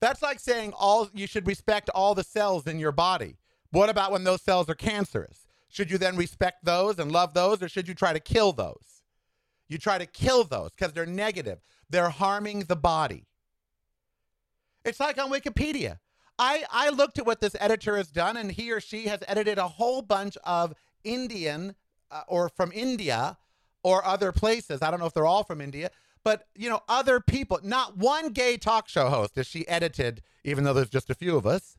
That's 0.00 0.22
like 0.22 0.38
saying 0.38 0.74
all 0.78 1.10
you 1.12 1.26
should 1.26 1.48
respect 1.48 1.90
all 1.92 2.14
the 2.14 2.22
cells 2.22 2.68
in 2.68 2.78
your 2.78 2.92
body. 2.92 3.38
What 3.72 3.90
about 3.90 4.12
when 4.12 4.22
those 4.22 4.42
cells 4.42 4.68
are 4.68 4.76
cancerous? 4.76 5.48
Should 5.68 5.90
you 5.90 5.98
then 5.98 6.16
respect 6.16 6.64
those 6.64 7.00
and 7.00 7.10
love 7.10 7.34
those 7.34 7.60
or 7.60 7.68
should 7.68 7.88
you 7.88 7.94
try 7.94 8.12
to 8.12 8.20
kill 8.20 8.52
those? 8.52 9.02
You 9.68 9.78
try 9.78 9.98
to 9.98 10.06
kill 10.06 10.44
those 10.44 10.70
because 10.70 10.92
they're 10.92 11.04
negative. 11.04 11.58
They're 11.90 12.10
harming 12.10 12.60
the 12.60 12.76
body. 12.76 13.26
It's 14.84 15.00
like 15.00 15.18
on 15.18 15.32
Wikipedia. 15.32 15.98
I, 16.38 16.64
I 16.70 16.90
looked 16.90 17.18
at 17.18 17.26
what 17.26 17.40
this 17.40 17.56
editor 17.58 17.96
has 17.96 18.08
done, 18.08 18.36
and 18.36 18.52
he 18.52 18.70
or 18.70 18.80
she 18.80 19.06
has 19.06 19.20
edited 19.26 19.58
a 19.58 19.68
whole 19.68 20.02
bunch 20.02 20.36
of 20.44 20.74
Indian 21.02 21.74
uh, 22.10 22.22
or 22.28 22.48
from 22.48 22.70
India 22.72 23.38
or 23.82 24.04
other 24.04 24.32
places. 24.32 24.82
I 24.82 24.90
don't 24.90 25.00
know 25.00 25.06
if 25.06 25.14
they're 25.14 25.26
all 25.26 25.44
from 25.44 25.60
India, 25.60 25.90
but 26.22 26.46
you 26.54 26.68
know, 26.68 26.80
other 26.88 27.20
people. 27.20 27.58
Not 27.62 27.96
one 27.96 28.30
gay 28.30 28.56
talk 28.56 28.88
show 28.88 29.08
host 29.08 29.36
has 29.36 29.46
she 29.46 29.66
edited, 29.66 30.22
even 30.44 30.64
though 30.64 30.72
there's 30.72 30.90
just 30.90 31.10
a 31.10 31.14
few 31.14 31.36
of 31.36 31.46
us. 31.46 31.76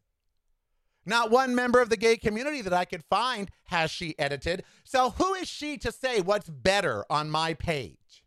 Not 1.06 1.32
one 1.32 1.56
member 1.56 1.82
of 1.82 1.90
the 1.90 1.98
gay 1.98 2.18
community 2.18 2.62
that 2.62 2.74
I 2.74 2.86
could 2.86 3.04
find 3.10 3.50
has 3.66 3.90
she 3.90 4.18
edited. 4.20 4.64
So 4.84 5.12
who 5.12 5.34
is 5.34 5.48
she 5.48 5.78
to 5.78 5.92
say 5.92 6.22
what's 6.22 6.50
better 6.50 7.06
on 7.10 7.30
my 7.30 7.54
page? 7.54 8.24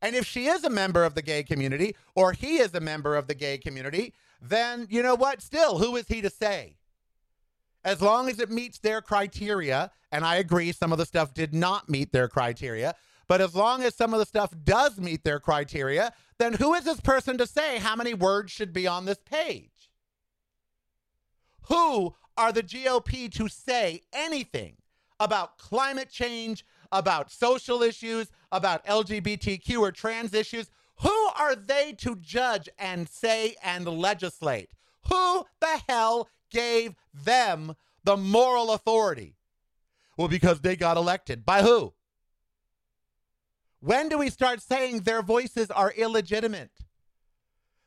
And 0.00 0.14
if 0.14 0.26
she 0.26 0.46
is 0.46 0.64
a 0.64 0.70
member 0.70 1.04
of 1.04 1.14
the 1.14 1.22
gay 1.22 1.42
community 1.42 1.96
or 2.14 2.32
he 2.32 2.58
is 2.58 2.72
a 2.74 2.80
member 2.80 3.16
of 3.16 3.26
the 3.26 3.34
gay 3.34 3.58
community, 3.58 4.14
then 4.40 4.86
you 4.90 5.02
know 5.02 5.14
what? 5.14 5.42
Still, 5.42 5.78
who 5.78 5.96
is 5.96 6.06
he 6.08 6.20
to 6.22 6.30
say? 6.30 6.76
As 7.84 8.02
long 8.02 8.28
as 8.28 8.40
it 8.40 8.50
meets 8.50 8.78
their 8.78 9.00
criteria, 9.00 9.90
and 10.10 10.24
I 10.24 10.36
agree 10.36 10.72
some 10.72 10.92
of 10.92 10.98
the 10.98 11.06
stuff 11.06 11.32
did 11.32 11.54
not 11.54 11.88
meet 11.88 12.12
their 12.12 12.28
criteria, 12.28 12.94
but 13.28 13.40
as 13.40 13.54
long 13.54 13.82
as 13.82 13.94
some 13.94 14.12
of 14.14 14.20
the 14.20 14.26
stuff 14.26 14.52
does 14.64 14.98
meet 14.98 15.22
their 15.22 15.38
criteria, 15.38 16.12
then 16.38 16.54
who 16.54 16.74
is 16.74 16.84
this 16.84 17.00
person 17.00 17.36
to 17.38 17.46
say 17.46 17.78
how 17.78 17.94
many 17.94 18.14
words 18.14 18.50
should 18.50 18.72
be 18.72 18.86
on 18.86 19.04
this 19.04 19.18
page? 19.24 19.90
Who 21.68 22.14
are 22.36 22.52
the 22.52 22.62
GOP 22.62 23.30
to 23.32 23.48
say 23.48 24.02
anything 24.12 24.76
about 25.20 25.58
climate 25.58 26.10
change, 26.10 26.64
about 26.90 27.30
social 27.30 27.82
issues, 27.82 28.30
about 28.50 28.86
LGBTQ 28.86 29.78
or 29.78 29.92
trans 29.92 30.32
issues? 30.32 30.70
Who 31.02 31.28
are 31.36 31.54
they 31.54 31.92
to 31.98 32.16
judge 32.16 32.68
and 32.78 33.08
say 33.08 33.56
and 33.62 33.86
legislate? 33.86 34.70
Who 35.08 35.44
the 35.60 35.80
hell 35.88 36.28
gave 36.50 36.94
them 37.14 37.74
the 38.04 38.16
moral 38.16 38.72
authority? 38.72 39.36
Well, 40.16 40.28
because 40.28 40.60
they 40.60 40.76
got 40.76 40.96
elected. 40.96 41.44
By 41.46 41.62
who? 41.62 41.94
When 43.80 44.08
do 44.08 44.18
we 44.18 44.30
start 44.30 44.60
saying 44.60 45.00
their 45.00 45.22
voices 45.22 45.70
are 45.70 45.92
illegitimate? 45.92 46.72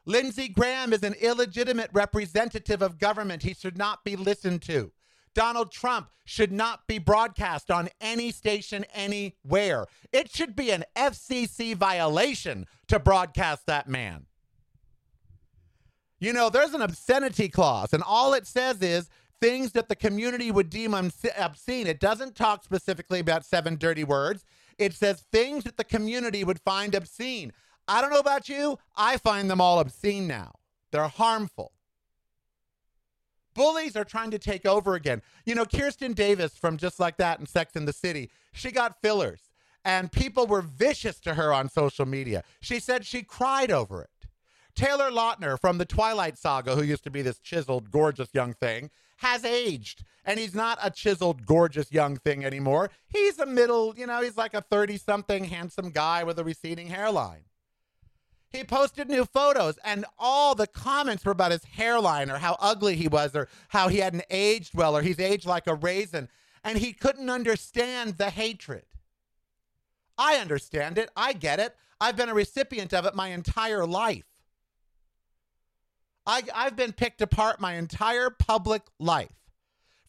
Lindsey 0.06 0.48
Graham 0.48 0.94
is 0.94 1.04
an 1.04 1.14
illegitimate 1.16 1.90
representative 1.94 2.82
of 2.82 2.98
government. 2.98 3.44
He 3.44 3.54
should 3.54 3.78
not 3.78 4.04
be 4.04 4.16
listened 4.16 4.62
to. 4.64 4.94
Donald 5.34 5.72
Trump 5.72 6.10
should 6.26 6.52
not 6.52 6.88
be 6.88 6.98
broadcast 6.98 7.72
on 7.72 7.90
any 8.00 8.32
station 8.32 8.86
anywhere. 8.94 9.86
It 10.12 10.32
should 10.32 10.56
be 10.56 10.72
an 10.72 10.84
FCC 10.96 11.76
violation 11.76 12.66
to 12.88 13.00
broadcast 13.00 13.66
that 13.68 13.88
man. 13.88 14.26
You 16.20 16.34
know, 16.34 16.50
there's 16.50 16.74
an 16.74 16.82
obscenity 16.82 17.50
clause, 17.50 17.94
and 17.94 18.04
all 18.04 18.34
it 18.34 18.46
says 18.46 18.82
is 18.82 19.10
things 19.42 19.72
that 19.72 19.90
the 19.90 19.96
community 19.96 20.52
would 20.52 20.70
deem 20.70 20.94
obscene. 20.94 21.88
It 21.88 22.00
doesn't 22.00 22.36
talk 22.36 22.64
specifically 22.64 23.20
about 23.20 23.44
seven 23.44 23.76
dirty 23.76 24.04
words. 24.04 24.46
It 24.78 24.94
says 24.94 25.26
things 25.32 25.64
that 25.64 25.78
the 25.78 25.84
community 25.84 26.44
would 26.44 26.60
find 26.60 26.94
obscene. 26.94 27.52
I 27.88 28.02
don't 28.02 28.12
know 28.12 28.20
about 28.20 28.48
you, 28.48 28.78
I 28.96 29.18
find 29.18 29.50
them 29.50 29.60
all 29.60 29.80
obscene 29.80 30.28
now. 30.28 30.54
They're 30.92 31.08
harmful. 31.08 31.72
Bullies 33.54 33.96
are 33.96 34.06
trying 34.06 34.32
to 34.32 34.40
take 34.40 34.66
over 34.66 34.96
again. 34.96 35.22
You 35.46 35.56
know, 35.56 35.66
Kirsten 35.66 36.14
Davis 36.14 36.58
from 36.58 36.78
Just 36.78 37.00
Like 37.00 37.18
That 37.18 37.40
and 37.40 37.48
Sex 37.48 37.76
in 37.76 37.86
the 37.86 37.94
City, 37.94 38.30
she 38.54 38.72
got 38.72 39.02
fillers, 39.02 39.52
and 39.84 40.12
people 40.12 40.48
were 40.48 40.62
vicious 40.62 41.20
to 41.22 41.34
her 41.34 41.54
on 41.54 41.70
social 41.70 42.06
media. 42.06 42.44
She 42.62 42.80
said 42.80 43.06
she 43.06 43.24
cried 43.24 43.72
over 43.72 44.02
it. 44.02 44.10
Taylor 44.76 45.12
Lautner 45.12 45.60
from 45.60 45.78
the 45.78 45.86
Twilight 45.86 46.38
Saga, 46.38 46.76
who 46.76 46.84
used 46.84 47.04
to 47.04 47.12
be 47.12 47.22
this 47.22 47.40
chiseled, 47.40 47.92
gorgeous 47.92 48.30
young 48.34 48.54
thing, 48.54 48.90
has 49.18 49.44
aged. 49.44 50.04
And 50.24 50.40
he's 50.40 50.56
not 50.56 50.78
a 50.82 50.90
chiseled, 50.90 51.46
gorgeous 51.46 51.92
young 51.92 52.18
thing 52.18 52.46
anymore. 52.46 52.90
He's 53.08 53.40
a 53.40 53.46
middle, 53.46 53.94
you 53.98 54.08
know, 54.08 54.22
he's 54.22 54.38
like 54.38 54.54
a 54.54 54.62
30 54.62 54.98
something 54.98 55.46
handsome 55.46 55.90
guy 55.90 56.24
with 56.24 56.40
a 56.40 56.44
receding 56.44 56.88
hairline. 56.88 57.44
He 58.52 58.64
posted 58.66 59.08
new 59.10 59.24
photos, 59.26 59.80
and 59.84 60.06
all 60.20 60.56
the 60.56 60.68
comments 60.68 61.24
were 61.24 61.32
about 61.32 61.52
his 61.52 61.64
hairline 61.64 62.30
or 62.30 62.38
how 62.38 62.58
ugly 62.60 62.96
he 62.96 63.08
was 63.08 63.34
or 63.36 63.48
how 63.70 63.88
he 63.88 64.00
hadn't 64.00 64.26
aged 64.30 64.74
well 64.74 64.96
or 64.96 65.02
he's 65.02 65.20
aged 65.20 65.46
like 65.46 65.68
a 65.68 65.76
raisin. 65.76 66.28
And 66.64 66.78
he 66.78 66.92
couldn't 66.94 67.30
understand 67.30 68.18
the 68.18 68.30
hatred. 68.30 68.84
I 70.18 70.36
understand 70.36 70.98
it. 70.98 71.10
I 71.16 71.34
get 71.34 71.60
it. 71.60 71.76
I've 72.00 72.18
been 72.18 72.30
a 72.30 72.34
recipient 72.34 72.94
of 72.94 73.06
it 73.06 73.16
my 73.16 73.30
entire 73.30 73.86
life. 73.86 74.26
I, 76.26 76.44
I've 76.54 76.76
been 76.76 76.92
picked 76.92 77.22
apart 77.22 77.60
my 77.60 77.76
entire 77.76 78.30
public 78.30 78.84
life. 79.00 79.41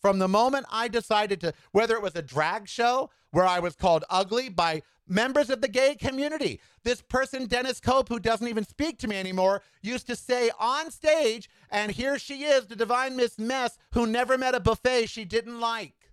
From 0.02 0.18
the 0.18 0.28
moment 0.28 0.66
I 0.68 0.88
decided 0.88 1.40
to, 1.40 1.54
whether 1.70 1.94
it 1.94 2.02
was 2.02 2.16
a 2.16 2.22
drag 2.22 2.68
show 2.68 3.10
where 3.30 3.46
I 3.46 3.60
was 3.60 3.76
called 3.76 4.04
ugly 4.10 4.48
by 4.48 4.82
members 5.06 5.48
of 5.48 5.60
the 5.60 5.68
gay 5.68 5.94
community. 5.94 6.60
This 6.82 7.00
person, 7.00 7.46
Dennis 7.46 7.80
Cope, 7.80 8.08
who 8.08 8.18
doesn't 8.18 8.48
even 8.48 8.64
speak 8.64 8.98
to 8.98 9.08
me 9.08 9.16
anymore, 9.16 9.62
used 9.80 10.08
to 10.08 10.16
say 10.16 10.50
on 10.58 10.90
stage, 10.90 11.48
and 11.70 11.92
here 11.92 12.18
she 12.18 12.42
is, 12.44 12.66
the 12.66 12.76
divine 12.76 13.16
Miss 13.16 13.38
Mess, 13.38 13.78
who 13.92 14.06
never 14.06 14.36
met 14.36 14.56
a 14.56 14.60
buffet 14.60 15.06
she 15.06 15.24
didn't 15.24 15.60
like, 15.60 16.10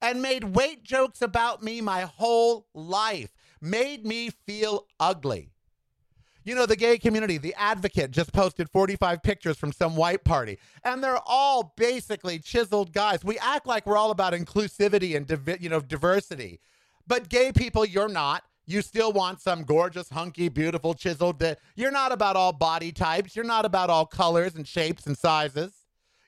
and 0.00 0.22
made 0.22 0.44
weight 0.56 0.82
jokes 0.84 1.20
about 1.20 1.62
me 1.62 1.80
my 1.82 2.02
whole 2.02 2.66
life, 2.72 3.34
made 3.60 4.06
me 4.06 4.30
feel 4.30 4.86
ugly. 4.98 5.53
You 6.44 6.54
know, 6.54 6.66
the 6.66 6.76
gay 6.76 6.98
community, 6.98 7.38
the 7.38 7.54
advocate 7.54 8.10
just 8.10 8.32
posted 8.32 8.68
45 8.70 9.22
pictures 9.22 9.56
from 9.56 9.72
some 9.72 9.96
white 9.96 10.24
party, 10.24 10.58
and 10.84 11.02
they're 11.02 11.18
all 11.26 11.72
basically 11.76 12.38
chiseled 12.38 12.92
guys. 12.92 13.24
We 13.24 13.38
act 13.38 13.66
like 13.66 13.86
we're 13.86 13.96
all 13.96 14.10
about 14.10 14.34
inclusivity 14.34 15.16
and, 15.16 15.26
divi- 15.26 15.56
you 15.60 15.70
know, 15.70 15.80
diversity. 15.80 16.60
But 17.06 17.28
gay 17.30 17.50
people, 17.52 17.84
you're 17.84 18.08
not. 18.08 18.44
You 18.66 18.82
still 18.82 19.12
want 19.12 19.40
some 19.40 19.64
gorgeous, 19.64 20.08
hunky, 20.10 20.48
beautiful, 20.48 20.94
chiseled. 20.94 21.42
You're 21.76 21.90
not 21.90 22.12
about 22.12 22.36
all 22.36 22.52
body 22.52 22.92
types. 22.92 23.36
You're 23.36 23.44
not 23.44 23.64
about 23.64 23.90
all 23.90 24.06
colors 24.06 24.54
and 24.54 24.66
shapes 24.66 25.06
and 25.06 25.16
sizes. 25.16 25.72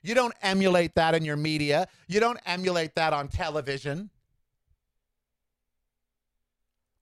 You 0.02 0.14
don't 0.14 0.34
emulate 0.42 0.94
that 0.94 1.14
in 1.14 1.24
your 1.24 1.36
media. 1.36 1.88
You 2.08 2.20
don't 2.20 2.38
emulate 2.46 2.94
that 2.94 3.12
on 3.12 3.28
television. 3.28 4.10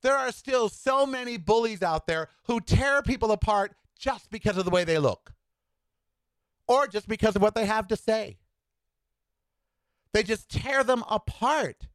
There 0.05 0.17
are 0.17 0.33
still 0.33 0.69
so 0.69 1.07
many 1.07 1.39
bullies 1.39 1.83
out 1.83 2.07
there 2.07 2.29
who 2.45 2.61
tear 2.61 3.01
people 3.01 3.33
apart 3.33 3.75
just 3.99 4.31
because 4.31 4.59
of 4.59 4.67
the 4.67 4.71
way 4.71 4.85
they 4.85 4.99
look 4.99 5.33
or 6.69 6.87
just 6.87 7.09
because 7.09 7.35
of 7.37 7.41
what 7.41 7.55
they 7.55 7.65
have 7.65 7.89
to 7.89 7.97
say. 7.97 8.37
They 10.13 10.23
just 10.23 10.51
tear 10.51 10.85
them 10.85 11.05
apart. 11.09 11.89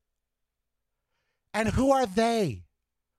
And 1.53 1.69
who 1.69 1.91
are 1.91 2.07
they? 2.07 2.63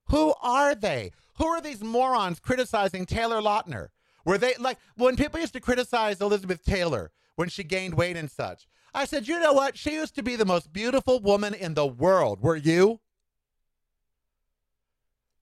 Who 0.09 0.35
are 0.43 0.75
they? 0.75 1.13
Who 1.39 1.47
are 1.47 1.61
these 1.61 1.85
morons 1.85 2.41
criticizing 2.41 3.07
Taylor 3.07 3.41
Lautner? 3.41 3.91
Were 4.25 4.39
they 4.39 4.55
like 4.59 4.79
when 4.97 5.15
people 5.15 5.39
used 5.39 5.53
to 5.53 5.61
criticize 5.61 6.21
Elizabeth 6.21 6.65
Taylor 6.65 7.13
when 7.37 7.49
she 7.49 7.63
gained 7.63 7.95
weight 7.95 8.17
and 8.17 8.29
such? 8.29 8.67
I 8.93 9.05
said, 9.05 9.29
you 9.29 9.39
know 9.39 9.53
what? 9.53 9.79
She 9.79 9.93
used 9.93 10.17
to 10.17 10.23
be 10.25 10.35
the 10.35 10.45
most 10.45 10.73
beautiful 10.73 11.21
woman 11.21 11.55
in 11.55 11.75
the 11.75 11.87
world. 11.87 12.43
Were 12.43 12.57
you? 12.57 12.99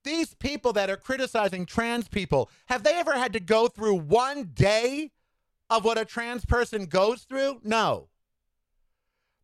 These 0.04 0.34
people 0.34 0.72
that 0.74 0.90
are 0.90 0.96
criticizing 0.96 1.66
trans 1.66 2.08
people, 2.08 2.50
have 2.66 2.82
they 2.82 2.94
ever 2.94 3.12
had 3.12 3.32
to 3.34 3.40
go 3.40 3.68
through 3.68 3.96
one 3.96 4.50
day 4.54 5.10
of 5.68 5.84
what 5.84 5.98
a 5.98 6.04
trans 6.04 6.44
person 6.44 6.86
goes 6.86 7.22
through? 7.22 7.60
No. 7.62 8.08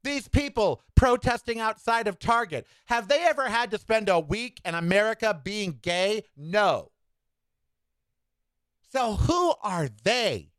These 0.03 0.29
people 0.29 0.83
protesting 0.95 1.61
outside 1.61 2.07
of 2.07 2.19
Target, 2.19 2.67
have 2.87 3.09
they 3.09 3.25
ever 3.25 3.49
had 3.49 3.71
to 3.71 3.79
spend 3.79 4.09
a 4.09 4.21
week 4.21 4.61
in 4.65 4.75
America 4.75 5.39
being 5.43 5.79
gay? 5.83 6.25
No. 6.37 6.91
So 8.93 9.15
who 9.15 9.55
are 9.63 9.89
they? 10.05 10.51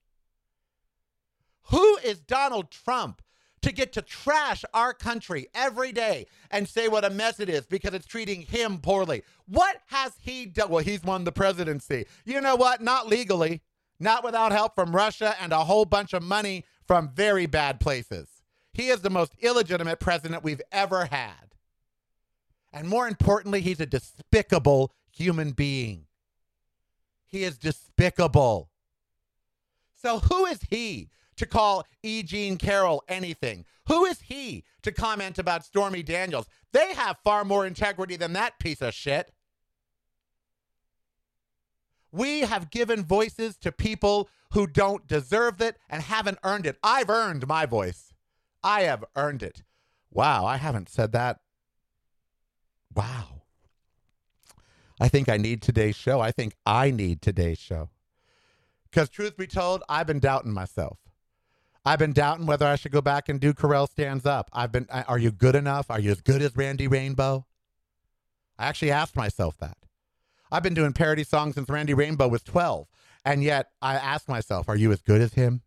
Who 1.69 1.97
is 1.97 2.19
Donald 2.19 2.69
Trump 2.69 3.21
to 3.65 3.71
get 3.71 3.91
to 3.93 4.01
trash 4.03 4.63
our 4.75 4.93
country 4.93 5.47
every 5.55 5.91
day 5.91 6.27
and 6.51 6.69
say 6.69 6.87
what 6.87 7.03
a 7.03 7.09
mess 7.09 7.39
it 7.39 7.49
is 7.49 7.65
because 7.65 7.95
it's 7.95 8.05
treating 8.05 8.43
him 8.43 8.77
poorly? 8.77 9.23
What 9.47 9.77
has 9.87 10.13
he 10.21 10.45
done? 10.45 10.69
Well, 10.69 10.83
he's 10.83 11.03
won 11.03 11.23
the 11.23 11.31
presidency. 11.31 12.05
You 12.25 12.41
know 12.41 12.55
what? 12.55 12.81
Not 12.81 13.07
legally, 13.07 13.63
not 13.99 14.23
without 14.23 14.51
help 14.51 14.75
from 14.75 14.95
Russia 14.95 15.35
and 15.41 15.51
a 15.51 15.63
whole 15.63 15.85
bunch 15.85 16.13
of 16.13 16.21
money 16.21 16.63
from 16.87 17.09
very 17.09 17.47
bad 17.47 17.79
places. 17.79 18.27
He 18.71 18.89
is 18.89 19.01
the 19.01 19.09
most 19.09 19.33
illegitimate 19.39 19.99
president 19.99 20.43
we've 20.43 20.61
ever 20.71 21.05
had. 21.05 21.55
And 22.71 22.87
more 22.87 23.07
importantly, 23.07 23.61
he's 23.61 23.79
a 23.79 23.87
despicable 23.87 24.93
human 25.09 25.53
being. 25.53 26.05
He 27.25 27.43
is 27.43 27.57
despicable. 27.57 28.69
So, 29.95 30.19
who 30.19 30.45
is 30.45 30.59
he 30.69 31.09
to 31.37 31.45
call 31.45 31.85
E. 32.03 32.23
Jean 32.23 32.57
Carroll 32.57 33.03
anything? 33.07 33.65
Who 33.87 34.05
is 34.05 34.21
he 34.21 34.63
to 34.81 34.91
comment 34.91 35.37
about 35.37 35.65
Stormy 35.65 36.03
Daniels? 36.03 36.47
They 36.71 36.93
have 36.93 37.17
far 37.23 37.45
more 37.45 37.65
integrity 37.65 38.15
than 38.15 38.33
that 38.33 38.59
piece 38.59 38.81
of 38.81 38.93
shit. 38.93 39.31
We 42.11 42.41
have 42.41 42.71
given 42.71 43.03
voices 43.03 43.57
to 43.57 43.71
people 43.71 44.29
who 44.51 44.67
don't 44.67 45.05
deserve 45.05 45.61
it 45.61 45.77
and 45.89 46.01
haven't 46.01 46.39
earned 46.43 46.65
it. 46.65 46.77
I've 46.81 47.09
earned 47.09 47.47
my 47.47 47.65
voice. 47.65 48.13
I 48.63 48.81
have 48.81 49.03
earned 49.15 49.43
it. 49.43 49.63
Wow, 50.11 50.45
I 50.45 50.57
haven't 50.57 50.89
said 50.89 51.11
that. 51.11 51.39
Wow. 52.95 53.41
I 54.99 55.09
think 55.09 55.27
I 55.27 55.35
need 55.35 55.61
today's 55.61 55.97
show. 55.97 56.21
I 56.21 56.31
think 56.31 56.55
I 56.65 56.89
need 56.89 57.21
today's 57.21 57.59
show. 57.59 57.89
Because, 58.89 59.09
truth 59.09 59.35
be 59.35 59.45
told, 59.45 59.83
I've 59.89 60.07
been 60.07 60.19
doubting 60.19 60.53
myself. 60.53 60.99
I've 61.85 61.99
been 61.99 62.13
doubting 62.13 62.47
whether 62.47 62.65
I 62.65 62.77
should 62.77 62.91
go 62.91 63.01
back 63.01 63.29
and 63.29 63.39
do 63.39 63.53
Karel 63.53 63.85
Stands 63.85 64.25
Up. 64.25 64.49
I've 64.51 64.71
been, 64.71 64.87
are 64.89 65.19
you 65.19 65.31
good 65.31 65.55
enough? 65.55 65.91
Are 65.91 65.99
you 65.99 66.11
as 66.11 66.21
good 66.21 66.41
as 66.41 66.55
Randy 66.55 66.87
Rainbow? 66.87 67.45
I 68.57 68.65
actually 68.65 68.91
asked 68.91 69.15
myself 69.15 69.57
that. 69.59 69.77
I've 70.51 70.63
been 70.63 70.73
doing 70.73 70.93
parody 70.93 71.23
songs 71.23 71.55
since 71.55 71.69
Randy 71.69 71.93
Rainbow 71.93 72.27
was 72.27 72.41
12. 72.41 72.87
And 73.23 73.43
yet 73.43 73.69
I 73.81 73.95
asked 73.95 74.27
myself, 74.27 74.67
are 74.67 74.75
you 74.75 74.91
as 74.91 75.01
good 75.01 75.21
as 75.21 75.33
him? 75.33 75.61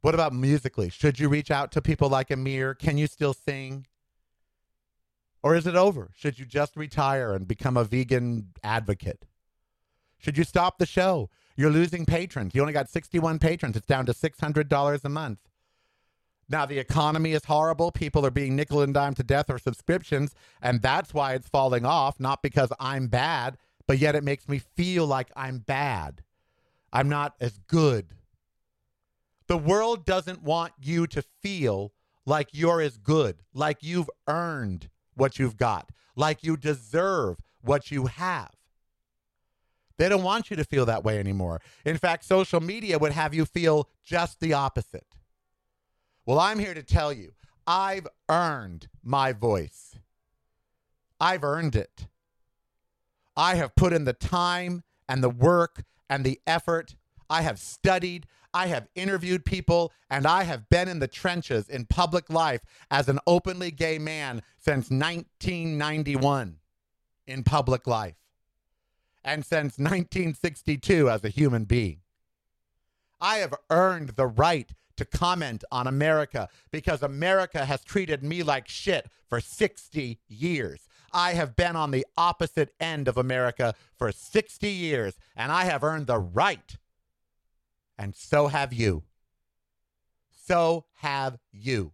What 0.00 0.14
about 0.14 0.32
musically? 0.32 0.88
Should 0.88 1.18
you 1.18 1.28
reach 1.28 1.50
out 1.50 1.70
to 1.72 1.82
people 1.82 2.08
like 2.08 2.30
Amir? 2.30 2.74
Can 2.74 2.98
you 2.98 3.06
still 3.06 3.34
sing? 3.34 3.86
Or 5.42 5.54
is 5.54 5.66
it 5.66 5.76
over? 5.76 6.10
Should 6.16 6.38
you 6.38 6.44
just 6.44 6.76
retire 6.76 7.34
and 7.34 7.46
become 7.46 7.76
a 7.76 7.84
vegan 7.84 8.48
advocate? 8.64 9.26
Should 10.18 10.38
you 10.38 10.44
stop 10.44 10.78
the 10.78 10.86
show? 10.86 11.30
You're 11.58 11.72
losing 11.72 12.06
patrons. 12.06 12.54
You 12.54 12.60
only 12.60 12.72
got 12.72 12.88
61 12.88 13.40
patrons. 13.40 13.76
It's 13.76 13.84
down 13.84 14.06
to 14.06 14.12
$600 14.12 15.04
a 15.04 15.08
month. 15.08 15.40
Now, 16.48 16.64
the 16.64 16.78
economy 16.78 17.32
is 17.32 17.46
horrible. 17.46 17.90
People 17.90 18.24
are 18.24 18.30
being 18.30 18.54
nickel 18.54 18.80
and 18.80 18.94
dime 18.94 19.14
to 19.14 19.24
death 19.24 19.50
or 19.50 19.58
subscriptions, 19.58 20.36
and 20.62 20.80
that's 20.80 21.12
why 21.12 21.34
it's 21.34 21.48
falling 21.48 21.84
off, 21.84 22.20
not 22.20 22.42
because 22.42 22.72
I'm 22.78 23.08
bad, 23.08 23.58
but 23.88 23.98
yet 23.98 24.14
it 24.14 24.22
makes 24.22 24.48
me 24.48 24.60
feel 24.60 25.04
like 25.04 25.32
I'm 25.34 25.58
bad. 25.58 26.22
I'm 26.92 27.08
not 27.08 27.34
as 27.40 27.58
good. 27.66 28.14
The 29.48 29.58
world 29.58 30.06
doesn't 30.06 30.44
want 30.44 30.74
you 30.80 31.08
to 31.08 31.24
feel 31.42 31.92
like 32.24 32.50
you're 32.52 32.80
as 32.80 32.98
good, 32.98 33.42
like 33.52 33.78
you've 33.80 34.10
earned 34.28 34.90
what 35.16 35.40
you've 35.40 35.56
got, 35.56 35.90
like 36.14 36.44
you 36.44 36.56
deserve 36.56 37.38
what 37.62 37.90
you 37.90 38.06
have. 38.06 38.57
They 39.98 40.08
don't 40.08 40.22
want 40.22 40.48
you 40.48 40.56
to 40.56 40.64
feel 40.64 40.86
that 40.86 41.04
way 41.04 41.18
anymore. 41.18 41.60
In 41.84 41.98
fact, 41.98 42.24
social 42.24 42.60
media 42.60 42.98
would 42.98 43.12
have 43.12 43.34
you 43.34 43.44
feel 43.44 43.88
just 44.04 44.40
the 44.40 44.52
opposite. 44.52 45.16
Well, 46.24 46.38
I'm 46.38 46.58
here 46.58 46.74
to 46.74 46.82
tell 46.82 47.12
you 47.12 47.32
I've 47.66 48.06
earned 48.28 48.88
my 49.02 49.32
voice. 49.32 49.98
I've 51.20 51.42
earned 51.42 51.74
it. 51.74 52.06
I 53.36 53.56
have 53.56 53.74
put 53.74 53.92
in 53.92 54.04
the 54.04 54.12
time 54.12 54.84
and 55.08 55.22
the 55.22 55.28
work 55.28 55.84
and 56.08 56.24
the 56.24 56.40
effort. 56.46 56.94
I 57.28 57.42
have 57.42 57.58
studied. 57.58 58.26
I 58.54 58.68
have 58.68 58.88
interviewed 58.94 59.44
people 59.44 59.92
and 60.10 60.26
I 60.26 60.44
have 60.44 60.68
been 60.68 60.88
in 60.88 61.00
the 61.00 61.08
trenches 61.08 61.68
in 61.68 61.86
public 61.86 62.30
life 62.30 62.60
as 62.90 63.08
an 63.08 63.18
openly 63.26 63.70
gay 63.70 63.98
man 63.98 64.42
since 64.58 64.90
1991 64.90 66.56
in 67.26 67.42
public 67.42 67.86
life 67.86 68.14
and 69.28 69.44
since 69.44 69.78
1962 69.78 71.10
as 71.10 71.22
a 71.22 71.28
human 71.28 71.64
being. 71.64 72.00
I 73.20 73.36
have 73.38 73.54
earned 73.70 74.10
the 74.10 74.26
right 74.26 74.72
to 74.96 75.04
comment 75.04 75.64
on 75.70 75.86
America 75.86 76.48
because 76.70 77.02
America 77.02 77.64
has 77.64 77.84
treated 77.84 78.22
me 78.22 78.42
like 78.42 78.68
shit 78.68 79.08
for 79.28 79.40
60 79.40 80.18
years. 80.28 80.88
I 81.12 81.34
have 81.34 81.56
been 81.56 81.76
on 81.76 81.90
the 81.90 82.06
opposite 82.16 82.72
end 82.80 83.06
of 83.06 83.16
America 83.16 83.74
for 83.96 84.12
60 84.12 84.68
years, 84.68 85.14
and 85.36 85.52
I 85.52 85.64
have 85.64 85.84
earned 85.84 86.06
the 86.06 86.18
right 86.18 86.76
and 87.98 88.14
so 88.14 88.46
have 88.46 88.72
you. 88.72 89.02
So 90.46 90.84
have 90.98 91.38
you. 91.52 91.92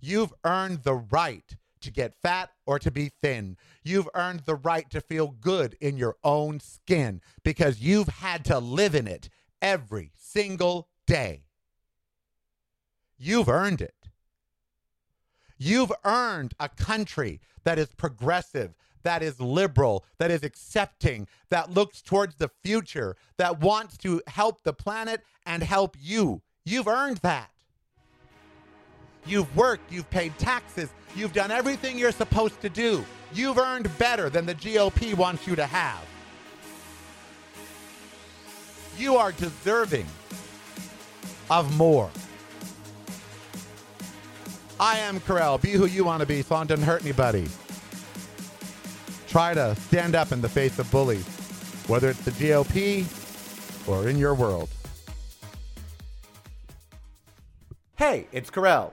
You've 0.00 0.34
earned 0.44 0.82
the 0.82 0.94
right 0.94 1.56
to 1.80 1.90
get 1.90 2.14
fat 2.22 2.50
or 2.66 2.78
to 2.78 2.90
be 2.90 3.10
thin. 3.22 3.56
You've 3.82 4.08
earned 4.14 4.40
the 4.40 4.54
right 4.54 4.88
to 4.90 5.00
feel 5.00 5.28
good 5.28 5.76
in 5.80 5.96
your 5.96 6.16
own 6.22 6.60
skin 6.60 7.20
because 7.42 7.80
you've 7.80 8.08
had 8.08 8.44
to 8.46 8.58
live 8.58 8.94
in 8.94 9.06
it 9.06 9.28
every 9.60 10.12
single 10.16 10.88
day. 11.06 11.44
You've 13.18 13.48
earned 13.48 13.80
it. 13.80 13.94
You've 15.58 15.92
earned 16.04 16.54
a 16.58 16.70
country 16.70 17.40
that 17.64 17.78
is 17.78 17.88
progressive, 17.94 18.74
that 19.02 19.22
is 19.22 19.40
liberal, 19.40 20.06
that 20.18 20.30
is 20.30 20.42
accepting, 20.42 21.28
that 21.50 21.70
looks 21.70 22.00
towards 22.00 22.36
the 22.36 22.50
future, 22.62 23.16
that 23.36 23.60
wants 23.60 23.98
to 23.98 24.22
help 24.26 24.62
the 24.62 24.72
planet 24.72 25.22
and 25.44 25.62
help 25.62 25.96
you. 26.00 26.40
You've 26.64 26.88
earned 26.88 27.18
that. 27.18 27.50
You've 29.26 29.54
worked, 29.56 29.92
you've 29.92 30.08
paid 30.10 30.36
taxes, 30.38 30.88
you've 31.14 31.32
done 31.32 31.50
everything 31.50 31.98
you're 31.98 32.12
supposed 32.12 32.60
to 32.62 32.68
do. 32.68 33.04
You've 33.32 33.58
earned 33.58 33.90
better 33.98 34.28
than 34.28 34.46
the 34.46 34.54
GOP 34.54 35.14
wants 35.14 35.46
you 35.46 35.54
to 35.56 35.66
have. 35.66 36.04
You 38.98 39.16
are 39.16 39.32
deserving 39.32 40.06
of 41.50 41.76
more. 41.76 42.10
I 44.78 44.98
am 44.98 45.20
Karel. 45.20 45.58
Be 45.58 45.72
who 45.72 45.86
you 45.86 46.04
want 46.04 46.20
to 46.20 46.26
be 46.26 46.42
so 46.42 46.60
it 46.60 46.68
doesn't 46.68 46.84
hurt 46.84 47.02
anybody 47.02 47.46
try 49.30 49.54
to 49.54 49.76
stand 49.76 50.16
up 50.16 50.32
in 50.32 50.40
the 50.40 50.48
face 50.48 50.78
of 50.80 50.90
bullies, 50.90 51.24
whether 51.86 52.10
it's 52.10 52.24
the 52.24 52.32
GOP 52.32 53.06
or 53.86 54.08
in 54.08 54.18
your 54.18 54.34
world. 54.34 54.68
Hey, 57.96 58.26
it's 58.32 58.50
Karel. 58.50 58.92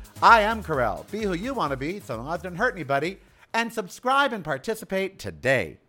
I 0.23 0.41
am 0.41 0.63
Karel. 0.63 1.07
Be 1.09 1.23
who 1.23 1.33
you 1.33 1.55
want 1.55 1.71
to 1.71 1.77
be, 1.77 1.99
so 1.99 2.15
long 2.15 2.31
as 2.31 2.41
it 2.41 2.43
doesn't 2.43 2.57
hurt 2.57 2.75
anybody. 2.75 3.17
And 3.55 3.73
subscribe 3.73 4.33
and 4.33 4.43
participate 4.43 5.17
today. 5.17 5.79